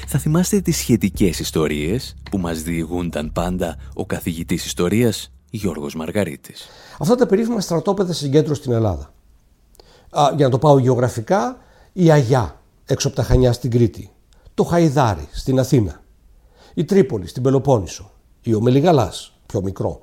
θα 0.08 0.20
θυμάστε 0.20 0.60
τις 0.60 0.78
σχετικές 0.78 1.40
ιστορίες 1.40 2.16
που 2.32 2.38
μας 2.38 2.62
διηγούνταν 2.62 3.32
πάντα 3.32 3.78
ο 3.94 4.06
καθηγητής 4.06 4.66
ιστορίας 4.66 5.32
Γιώργος 5.50 5.96
Μαργαρίτης. 5.96 6.68
Αυτά 7.00 7.16
τα 7.16 7.26
περίφημα 7.26 7.62
στρατόπεδα 7.62 8.14
συγκέντρωση 8.14 8.62
στην 8.62 8.74
Ελλάδα. 8.74 9.14
Α, 10.10 10.32
για 10.36 10.46
να 10.46 10.52
το 10.52 10.58
πάω 10.58 10.78
γεωγραφικά, 10.78 11.58
η 11.94 12.12
Αγιά 12.12 12.62
έξω 12.86 13.08
από 13.08 13.16
τα 13.16 13.24
Χανιά 13.24 13.54
στην 13.54 13.72
Κρήτη, 13.72 14.12
το 14.54 14.64
Χαϊδάρι 14.64 15.28
στην 15.32 15.60
Αθήνα, 15.60 16.02
η 16.74 16.84
Τρίπολη 16.84 17.28
στην 17.28 17.44
Πελοπόννησο, 17.44 18.12
η 18.42 18.54
Ομελιγαλάς, 18.54 19.38
πιο 19.46 19.62
μικρό, 19.62 20.00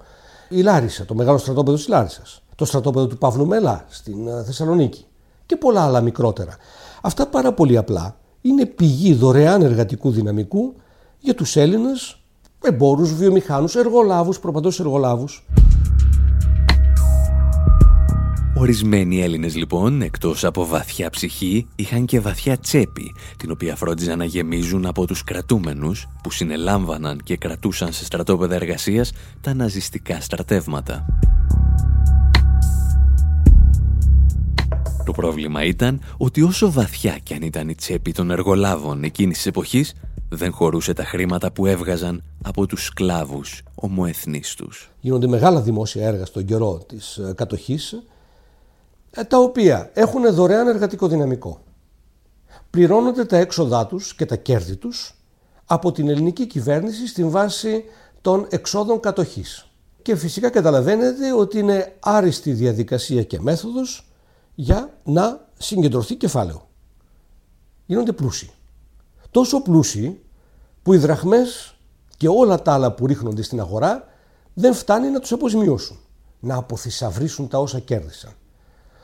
η 0.49 0.61
Λάρισα, 0.61 1.05
το 1.05 1.15
μεγάλο 1.15 1.39
στρατόπεδο 1.39 1.77
της 1.77 1.89
Λάρισας, 1.89 2.43
το 2.55 2.65
στρατόπεδο 2.65 3.07
του 3.07 3.19
Παύλου 3.19 3.47
Μελά 3.47 3.85
στην 3.89 4.29
ε, 4.29 4.45
Θεσσαλονίκη 4.45 5.07
και 5.53 5.59
πολλά 5.59 5.85
άλλα 5.85 6.01
μικρότερα. 6.01 6.57
Αυτά 7.03 7.27
πάρα 7.27 7.53
πολύ 7.53 7.77
απλά 7.77 8.17
είναι 8.41 8.67
πηγή 8.67 9.15
δωρεάν 9.15 9.63
εργατικού 9.63 10.11
δυναμικού 10.11 10.75
για 11.19 11.35
τους 11.35 11.57
Έλληνες 11.57 12.23
εμπόρους, 12.63 13.15
βιομηχάνους, 13.15 13.75
εργολάβους, 13.75 14.39
προπαντός 14.39 14.81
εργολάβους. 14.81 15.47
Ορισμένοι 18.55 19.23
Έλληνες 19.23 19.57
λοιπόν, 19.57 20.03
εκτός 20.03 20.45
από 20.45 20.67
βαθιά 20.67 21.11
ψυχή, 21.11 21.69
είχαν 21.77 22.05
και 22.05 22.21
βαθιά 22.21 22.59
τσέπη, 22.59 23.15
την 23.37 23.51
οποία 23.51 23.77
φρόντιζαν 23.77 24.19
να 24.19 24.25
γεμίζουν 24.25 24.87
από 24.87 25.07
τους 25.07 25.25
κρατούμενους 25.25 26.07
που 26.23 26.31
συνελάμβαναν 26.31 27.21
και 27.25 27.37
κρατούσαν 27.37 27.93
σε 27.93 28.05
στρατόπεδα 28.05 28.55
εργασίας 28.55 29.13
τα 29.41 29.55
ναζιστικά 29.55 30.21
στρατεύματα. 30.21 31.07
Το 35.05 35.13
πρόβλημα 35.13 35.65
ήταν 35.65 36.01
ότι 36.17 36.43
όσο 36.43 36.73
βαθιά 36.73 37.19
κι 37.23 37.35
αν 37.35 37.43
ήταν 37.43 37.69
η 37.69 37.75
τσέπη 37.75 38.13
των 38.13 38.31
εργολάβων 38.31 39.03
εκείνης 39.05 39.37
της 39.37 39.47
εποχής, 39.47 39.95
δεν 40.29 40.53
χωρούσε 40.53 40.93
τα 40.93 41.05
χρήματα 41.05 41.53
που 41.53 41.67
έβγαζαν 41.67 42.23
από 42.43 42.67
τους 42.67 42.85
σκλάβους 42.85 43.63
ομοεθνείς 43.75 44.55
τους. 44.55 44.91
Γίνονται 45.01 45.27
μεγάλα 45.27 45.61
δημόσια 45.61 46.07
έργα 46.07 46.25
στον 46.25 46.45
καιρό 46.45 46.85
της 46.87 47.17
ε, 47.17 47.33
κατοχής, 47.37 47.93
ε, 49.11 49.25
τα 49.25 49.39
οποία 49.39 49.91
έχουν 49.95 50.35
δωρεάν 50.35 50.69
εργατικό 50.69 51.09
δυναμικό. 51.09 51.61
Πληρώνονται 52.71 53.25
τα 53.25 53.37
έξοδά 53.37 53.87
τους 53.87 54.15
και 54.15 54.27
τα 54.27 54.37
κέρδη 54.37 54.77
τους 54.77 55.15
από 55.67 55.93
την 55.93 56.09
ελληνική 56.09 56.47
κυβέρνηση 56.47 57.07
στην 57.07 57.31
βάση 57.31 57.85
των 58.21 58.47
εξόδων 58.51 59.01
κατοχής. 59.01 59.67
Και 60.03 60.17
φυσικά 60.17 60.51
καταλαβαίνετε 60.51 61.33
ότι 61.33 61.59
είναι 61.59 61.97
άριστη 62.01 62.53
διαδικασία 62.53 63.23
και 63.23 63.41
μέθοδος 63.41 64.12
για 64.55 64.99
να 65.05 65.49
συγκεντρωθεί 65.59 66.15
κεφάλαιο. 66.15 66.69
Γίνονται 67.87 68.13
πλούσιοι. 68.13 68.51
Τόσο 69.31 69.61
πλούσιοι 69.61 70.21
που 70.83 70.93
οι 70.93 70.97
δραχμές 70.97 71.75
και 72.17 72.29
όλα 72.29 72.63
τα 72.63 72.73
άλλα 72.73 72.93
που 72.93 73.07
ρίχνονται 73.07 73.43
στην 73.43 73.61
αγορά 73.61 74.05
δεν 74.55 74.75
φτάνει 74.75 75.09
να 75.09 75.21
τους 75.21 75.33
αποζημιώσουν, 75.33 75.99
να 76.41 76.57
αποθυσαυρίσουν 76.57 77.49
τα 77.49 77.59
όσα 77.59 77.79
κέρδισαν. 77.79 78.33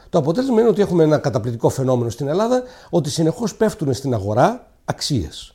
Το 0.08 0.18
αποτέλεσμα 0.18 0.60
είναι 0.60 0.68
ότι 0.68 0.80
έχουμε 0.80 1.04
ένα 1.04 1.18
καταπληκτικό 1.18 1.68
φαινόμενο 1.68 2.10
στην 2.10 2.28
Ελλάδα 2.28 2.62
ότι 2.90 3.10
συνεχώς 3.10 3.54
πέφτουν 3.56 3.94
στην 3.94 4.14
αγορά 4.14 4.72
αξίες. 4.84 5.54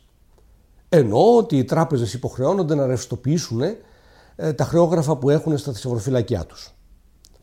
Ενώ 0.89 1.35
ότι 1.35 1.57
οι 1.57 1.63
τράπεζες 1.63 2.13
υποχρεώνονται 2.13 2.75
να 2.75 2.85
ρευστοποιήσουν 2.85 3.61
ε, 4.35 4.53
τα 4.53 4.63
χρεόγραφα 4.63 5.15
που 5.15 5.29
έχουν 5.29 5.57
στα 5.57 5.73
θησαυροφυλακιά 5.73 6.45
τους. 6.45 6.73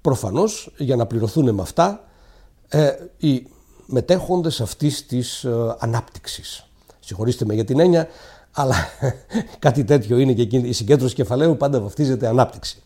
Προφανώς 0.01 0.75
για 0.77 0.97
να 0.97 1.07
πληρωθούν 1.07 1.55
με 1.55 1.63
αυτά 1.63 2.05
ε, 2.73 2.91
οι 3.17 3.47
μετέχοντες 3.87 4.61
αυτής 4.61 5.07
της 5.07 5.45
ε, 5.45 5.77
ανάπτυξης. 5.79 6.67
Συγχωρήστε 7.01 7.45
με 7.45 7.55
για 7.55 7.65
την 7.65 7.81
έννοια, 7.81 8.09
αλλά 8.53 8.75
κάτι 9.59 9.85
τέτοιο 9.85 10.19
είναι 10.19 10.33
και 10.33 10.57
η 10.57 10.73
συγκέντρωση 10.73 11.15
κεφαλαίου 11.15 11.57
πάντα 11.57 11.81
βαφτίζεται 11.81 12.27
ανάπτυξη. 12.27 12.83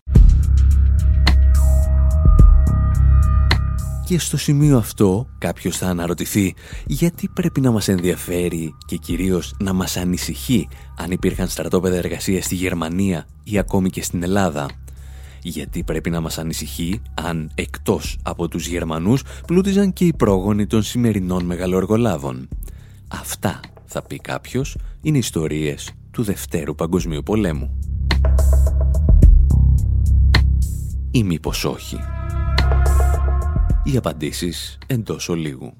Και 4.05 4.19
στο 4.19 4.37
σημείο 4.37 4.77
αυτό 4.77 5.27
κάποιος 5.39 5.77
θα 5.77 5.87
αναρωτηθεί 5.87 6.55
γιατί 6.87 7.29
πρέπει 7.29 7.61
να 7.61 7.71
μας 7.71 7.89
ενδιαφέρει 7.89 8.75
και 8.87 8.97
κυρίως 8.97 9.55
να 9.59 9.73
μας 9.73 9.97
ανησυχεί 9.97 10.69
αν 10.97 11.11
υπήρχαν 11.11 11.49
στρατόπεδα 11.49 11.97
εργασίας 11.97 12.45
στη 12.45 12.55
Γερμανία 12.55 13.27
ή 13.45 13.59
ακόμη 13.59 13.91
και 13.91 14.03
στην 14.03 14.23
Ελλάδα; 14.23 14.67
Γιατί 15.47 15.83
πρέπει 15.83 16.11
να 16.11 16.21
μας 16.21 16.39
ανησυχεί 16.39 17.01
αν 17.15 17.51
εκτός 17.55 18.19
από 18.23 18.49
τους 18.49 18.67
Γερμανούς 18.67 19.23
πλούτιζαν 19.47 19.93
και 19.93 20.05
οι 20.05 20.13
πρόγονοι 20.13 20.67
των 20.67 20.83
σημερινών 20.83 21.45
μεγαλοεργολάβων. 21.45 22.49
Αυτά, 23.09 23.61
θα 23.85 24.03
πει 24.03 24.19
κάποιος, 24.19 24.77
είναι 25.03 25.19
ιστορίες 25.19 25.93
του 26.11 26.23
Δευτέρου 26.23 26.75
Παγκοσμίου 26.75 27.23
Πολέμου. 27.23 27.79
Ή 31.11 31.23
μήπως 31.23 31.65
όχι. 31.65 31.99
Οι 33.85 33.97
απαντήσεις 33.97 34.79
εντός 34.87 35.29
ολίγου. 35.29 35.73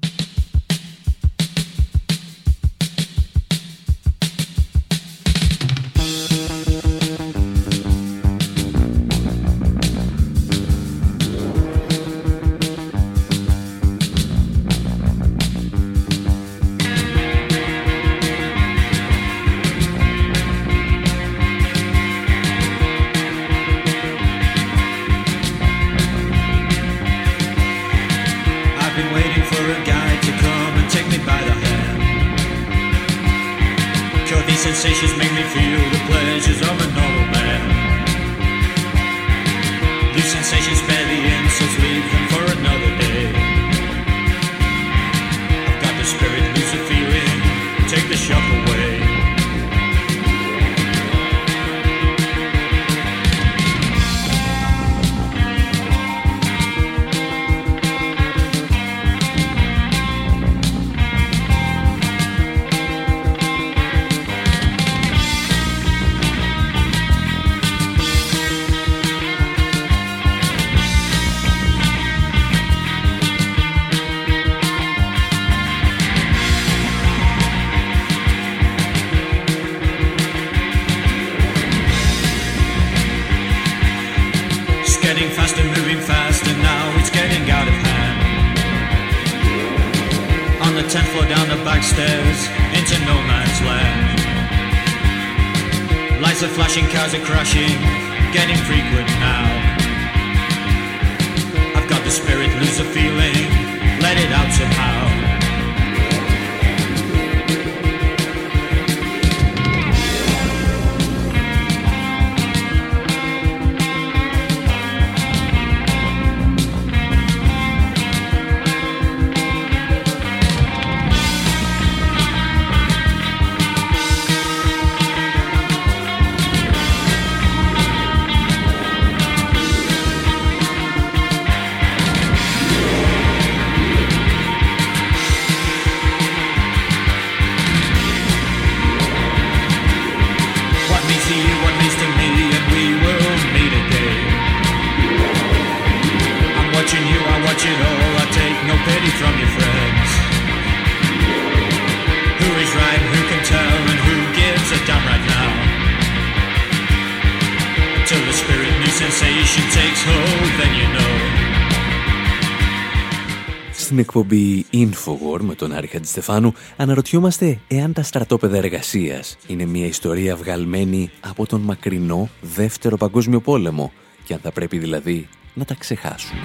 Στην 163.95 164.07
εκπομπή 164.07 164.65
Infowar 164.73 165.39
με 165.39 165.55
τον 165.55 165.73
Άρη 165.73 165.87
Χατζηστεφάνου 165.87 166.53
αναρωτιόμαστε 166.77 167.59
εάν 167.67 167.93
τα 167.93 168.03
στρατόπεδα 168.03 168.57
εργασίας 168.57 169.37
είναι 169.47 169.65
μια 169.65 169.85
ιστορία 169.85 170.35
βγαλμένη 170.35 171.09
από 171.19 171.45
τον 171.45 171.61
μακρινό 171.61 172.29
Δεύτερο 172.41 172.97
Παγκόσμιο 172.97 173.39
Πόλεμο 173.39 173.91
και 174.23 174.33
αν 174.33 174.39
θα 174.39 174.51
πρέπει 174.51 174.77
δηλαδή 174.77 175.27
να 175.53 175.65
τα 175.65 175.75
ξεχάσουμε. 175.79 176.41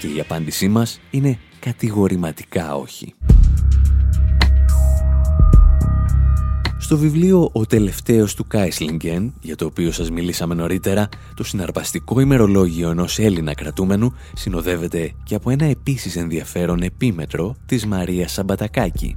Και 0.00 0.06
η 0.06 0.20
απάντησή 0.20 0.68
μας 0.68 1.00
είναι 1.10 1.38
κατηγορηματικά 1.60 2.76
όχι. 2.76 3.14
Στο 6.82 6.98
βιβλίο 6.98 7.50
«Ο 7.52 7.66
τελευταίος 7.66 8.34
του 8.34 8.46
Κάισλιγκεν», 8.46 9.32
για 9.40 9.56
το 9.56 9.64
οποίο 9.64 9.92
σας 9.92 10.10
μιλήσαμε 10.10 10.54
νωρίτερα, 10.54 11.08
το 11.34 11.44
συναρπαστικό 11.44 12.20
ημερολόγιο 12.20 12.90
ενός 12.90 13.18
Έλληνα 13.18 13.54
κρατούμενου 13.54 14.12
συνοδεύεται 14.34 15.12
και 15.24 15.34
από 15.34 15.50
ένα 15.50 15.64
επίσης 15.64 16.16
ενδιαφέρον 16.16 16.82
επίμετρο 16.82 17.56
της 17.66 17.86
Μαρία 17.86 18.28
Σαμπατακάκη. 18.28 19.16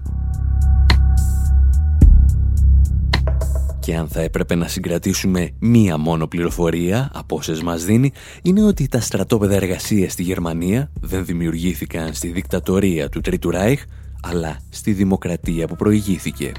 Και 3.79 3.95
αν 3.95 4.07
θα 4.07 4.21
έπρεπε 4.21 4.55
να 4.55 4.67
συγκρατήσουμε 4.67 5.49
μία 5.59 5.97
μόνο 5.97 6.27
πληροφορία 6.27 7.11
από 7.13 7.35
όσες 7.35 7.61
μας 7.61 7.85
δίνει, 7.85 8.11
είναι 8.41 8.63
ότι 8.63 8.87
τα 8.87 8.99
στρατόπεδα 8.99 9.55
εργασίας 9.55 10.11
στη 10.11 10.23
Γερμανία 10.23 10.91
δεν 11.01 11.25
δημιουργήθηκαν 11.25 12.13
στη 12.13 12.27
δικτατορία 12.27 13.09
του 13.09 13.21
Τρίτου 13.21 13.49
Ράιχ, 13.49 13.83
αλλά 14.21 14.59
στη 14.69 14.91
δημοκρατία 14.91 15.67
που 15.67 15.75
προηγήθηκε. 15.75 16.51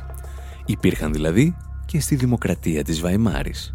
Υπήρχαν 0.66 1.12
δηλαδή 1.12 1.56
και 1.86 2.00
στη 2.00 2.14
δημοκρατία 2.14 2.84
της 2.84 3.00
Βαϊμάρης. 3.00 3.74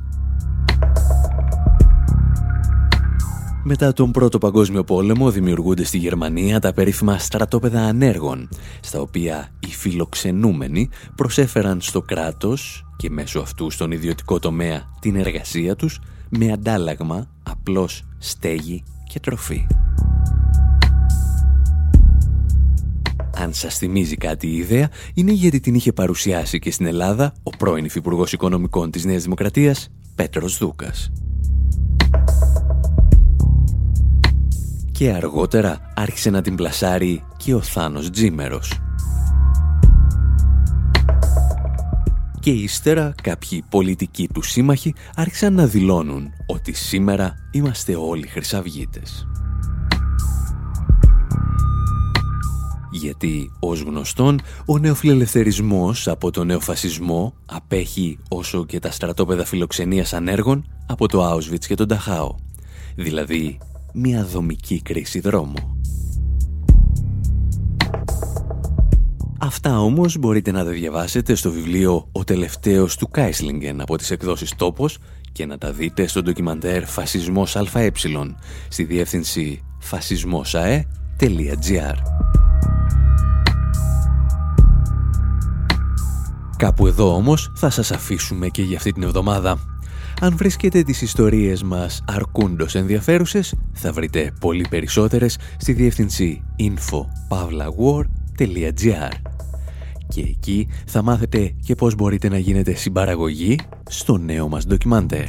Μετά 3.64 3.94
τον 3.94 4.12
Πρώτο 4.12 4.38
Παγκόσμιο 4.38 4.84
Πόλεμο 4.84 5.32
δημιουργούνται 5.32 5.84
στη 5.84 5.98
Γερμανία 5.98 6.60
τα 6.60 6.74
περίφημα 6.74 7.18
στρατόπεδα 7.18 7.82
ανέργων, 7.82 8.50
στα 8.80 9.00
οποία 9.00 9.50
οι 9.60 9.68
φιλοξενούμενοι 9.68 10.90
προσέφεραν 11.16 11.82
στο 11.82 12.02
κράτος 12.02 12.86
και 12.98 13.10
μέσω 13.10 13.40
αυτού 13.40 13.70
στον 13.70 13.92
ιδιωτικό 13.92 14.40
τομέα 14.40 14.84
την 15.00 15.16
εργασία 15.16 15.76
τους 15.76 16.00
με 16.30 16.52
αντάλλαγμα 16.52 17.28
απλώς 17.44 18.04
στέγη 18.18 18.84
και 19.08 19.20
τροφή. 19.20 19.68
Αν 23.42 23.54
σας 23.54 23.78
θυμίζει 23.78 24.16
κάτι 24.16 24.48
η 24.48 24.56
ιδέα, 24.56 24.90
είναι 25.14 25.32
γιατί 25.32 25.60
την 25.60 25.76
είχε 25.76 25.94
παρουσιάσει 25.94 26.60
και 26.60 26.72
στην 26.72 26.86
Ελλάδα 26.86 27.34
ο 27.44 27.50
πρώην 27.50 27.86
Υφυπουργός 27.86 28.34
Οικονομικών 28.34 28.92
της 28.92 29.06
Νέας 29.06 29.24
Δημοκρατίας, 29.24 29.90
Πέτρος 30.16 30.58
Δούκας. 30.58 31.12
Και 34.92 35.12
αργότερα 35.12 35.92
άρχισε 35.96 36.30
να 36.30 36.42
την 36.42 36.56
πλασάρει 36.56 37.24
και 37.38 37.54
ο 37.54 37.62
Θάνος 37.62 38.10
Τζίμερος. 38.10 38.80
Και 42.40 42.52
ύστερα 42.52 43.14
κάποιοι 43.24 43.64
πολιτικοί 43.70 44.28
του 44.34 44.42
σύμμαχοι 44.42 44.94
άρχισαν 45.16 45.54
να 45.54 45.66
δηλώνουν 45.66 46.34
ότι 46.46 46.74
σήμερα 46.74 47.36
είμαστε 47.52 47.96
όλοι 47.96 48.28
χρυσαυγίτες. 48.28 49.26
Γιατί 52.92 53.52
ως 53.60 53.82
γνωστόν 53.82 54.42
ο 54.66 54.78
νεοφιλελευθερισμός 54.78 56.08
από 56.08 56.32
τον 56.32 56.48
νεοφασισμό 56.48 57.34
απέχει 57.46 58.18
όσο 58.30 58.66
και 58.66 58.80
τα 58.80 58.92
στρατόπεδα 58.92 59.46
φιλοξενίας 59.46 60.14
ανέργων 60.14 60.66
από 60.86 61.08
το 61.08 61.32
Auschwitz 61.32 61.66
και 61.66 61.76
τον 61.76 61.88
Ταχάο. 61.88 62.36
Δηλαδή, 62.96 63.58
μια 63.94 64.26
δομική 64.26 64.82
κρίση 64.82 65.20
δρόμου. 65.20 65.82
Αυτά 69.44 69.80
όμως 69.80 70.18
μπορείτε 70.18 70.52
να 70.52 70.64
τα 70.64 70.70
διαβάσετε 70.70 71.36
στο 71.36 71.52
βιβλίο 71.52 72.08
«Ο 72.12 72.24
τελευταίος 72.24 72.98
του 72.98 73.10
Κάισλιγκεν» 73.10 73.82
από 73.82 73.98
τις 73.98 74.12
εκδόσεις 74.12 74.56
«Τόπος» 74.56 74.98
και 75.32 75.46
να 75.46 75.58
τα 75.58 75.72
δείτε 75.72 76.08
στο 76.08 76.22
ντοκιμαντέρ 76.22 76.86
«Φασισμός 76.86 77.56
ΑΕ» 77.56 77.92
στη 78.70 78.84
διεύθυνση 78.84 79.64
φασισμόσαε.gr. 79.80 81.96
Κάπου 86.62 86.88
εδώ 86.88 87.16
όμως 87.16 87.52
θα 87.56 87.70
σας 87.70 87.92
αφήσουμε 87.92 88.48
και 88.48 88.62
για 88.62 88.78
αυτή 88.78 88.92
την 88.92 89.04
εβδομάδα. 89.04 89.58
Αν 90.22 90.38
βρίσκετε 90.38 90.84
τις 90.84 91.02
ιστορίες 91.02 91.64
μας 91.64 92.04
αρκούντος 92.08 92.76
ενδιαφέρουσες, 92.76 93.56
θα 93.74 93.92
βρείτε 93.92 94.34
πολύ 94.40 94.66
περισσότερες 94.70 95.38
στη 95.58 95.74
διεύθυνση 95.74 96.44
info.pavlawar.gr 96.60 99.12
Και 100.08 100.22
εκεί 100.22 100.68
θα 100.86 101.02
μάθετε 101.02 101.56
και 101.66 101.76
πώς 101.76 101.96
μπορείτε 101.96 102.30
να 102.30 102.38
γίνετε 102.38 102.74
συμπαραγωγή 102.74 103.60
στο 103.90 104.18
νέο 104.18 104.48
μας 104.48 104.66
ντοκιμαντέρ. 104.66 105.28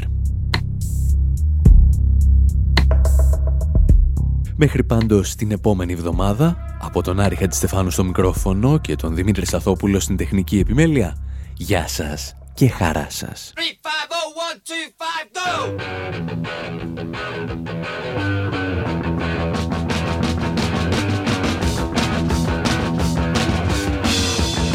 Μέχρι 4.57 4.85
πάντως 4.85 5.35
την 5.35 5.51
επόμενη 5.51 5.93
εβδομάδα, 5.93 6.72
από 6.83 7.03
τον 7.03 7.20
Άρη 7.20 7.37
Χατζηστεφάνου 7.37 7.91
στο 7.91 8.05
μικρόφωνο 8.05 8.78
και 8.78 8.97
τον 8.97 9.14
Δημήτρη 9.14 9.47
Σαθόπουλο 9.47 10.01
στην 10.01 10.16
τεχνική 10.16 10.59
επιμέλεια, 10.59 11.16
γεια 11.57 11.89
σας 11.89 12.35
και 12.55 12.68
χαρά 12.68 13.07
σας. 13.11 13.53
3, 13.55 13.61
5, 13.80 13.91
0, 14.09 14.43
1, 14.49 14.61
2, 14.62 14.91
5, 14.97 15.28
go! 15.39 15.49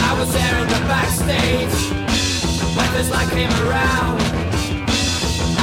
I 0.09 0.11
was 0.19 0.29
there 0.37 0.57
in 0.63 0.67
the 0.75 0.81
backstage 0.93 1.77
when 2.77 2.89
this 2.95 3.09
light 3.15 3.29
came 3.37 3.53
around. 3.65 4.17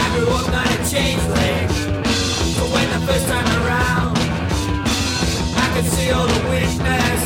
I 0.02 0.04
grew 0.14 0.30
up 0.38 0.46
not 0.56 0.68
a 0.76 0.78
changeling, 0.92 1.63
All 6.12 6.26
the 6.26 6.48
weakness, 6.50 7.22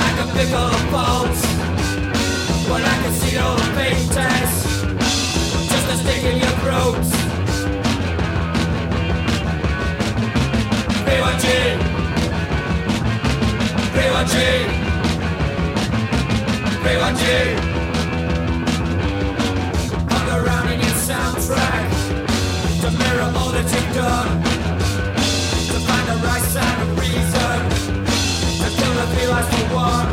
I 0.00 0.10
could 0.16 0.30
pick 0.34 0.50
all 0.52 0.68
the 0.68 0.82
faults. 0.90 1.42
But 2.66 2.82
I 2.82 2.96
can 3.02 3.12
see 3.12 3.36
all 3.38 3.54
the 3.56 3.62
fake 3.76 4.08
tests. 4.10 4.82
Just 5.70 5.92
a 5.92 5.96
stick 5.96 6.24
in 6.24 6.38
your 6.38 6.54
throat. 6.62 6.96
BYG 11.06 11.46
BYG 13.94 14.36
BYG 16.84 17.24
Hung 20.10 20.28
around 20.40 20.68
in 20.72 20.80
your 20.80 20.96
soundtrack. 21.08 21.86
To 22.80 22.90
mirror 22.90 23.32
all 23.36 23.50
that 23.52 23.70
you've 23.72 23.94
done 23.94 24.51
last 29.42 29.72
one. 29.74 30.11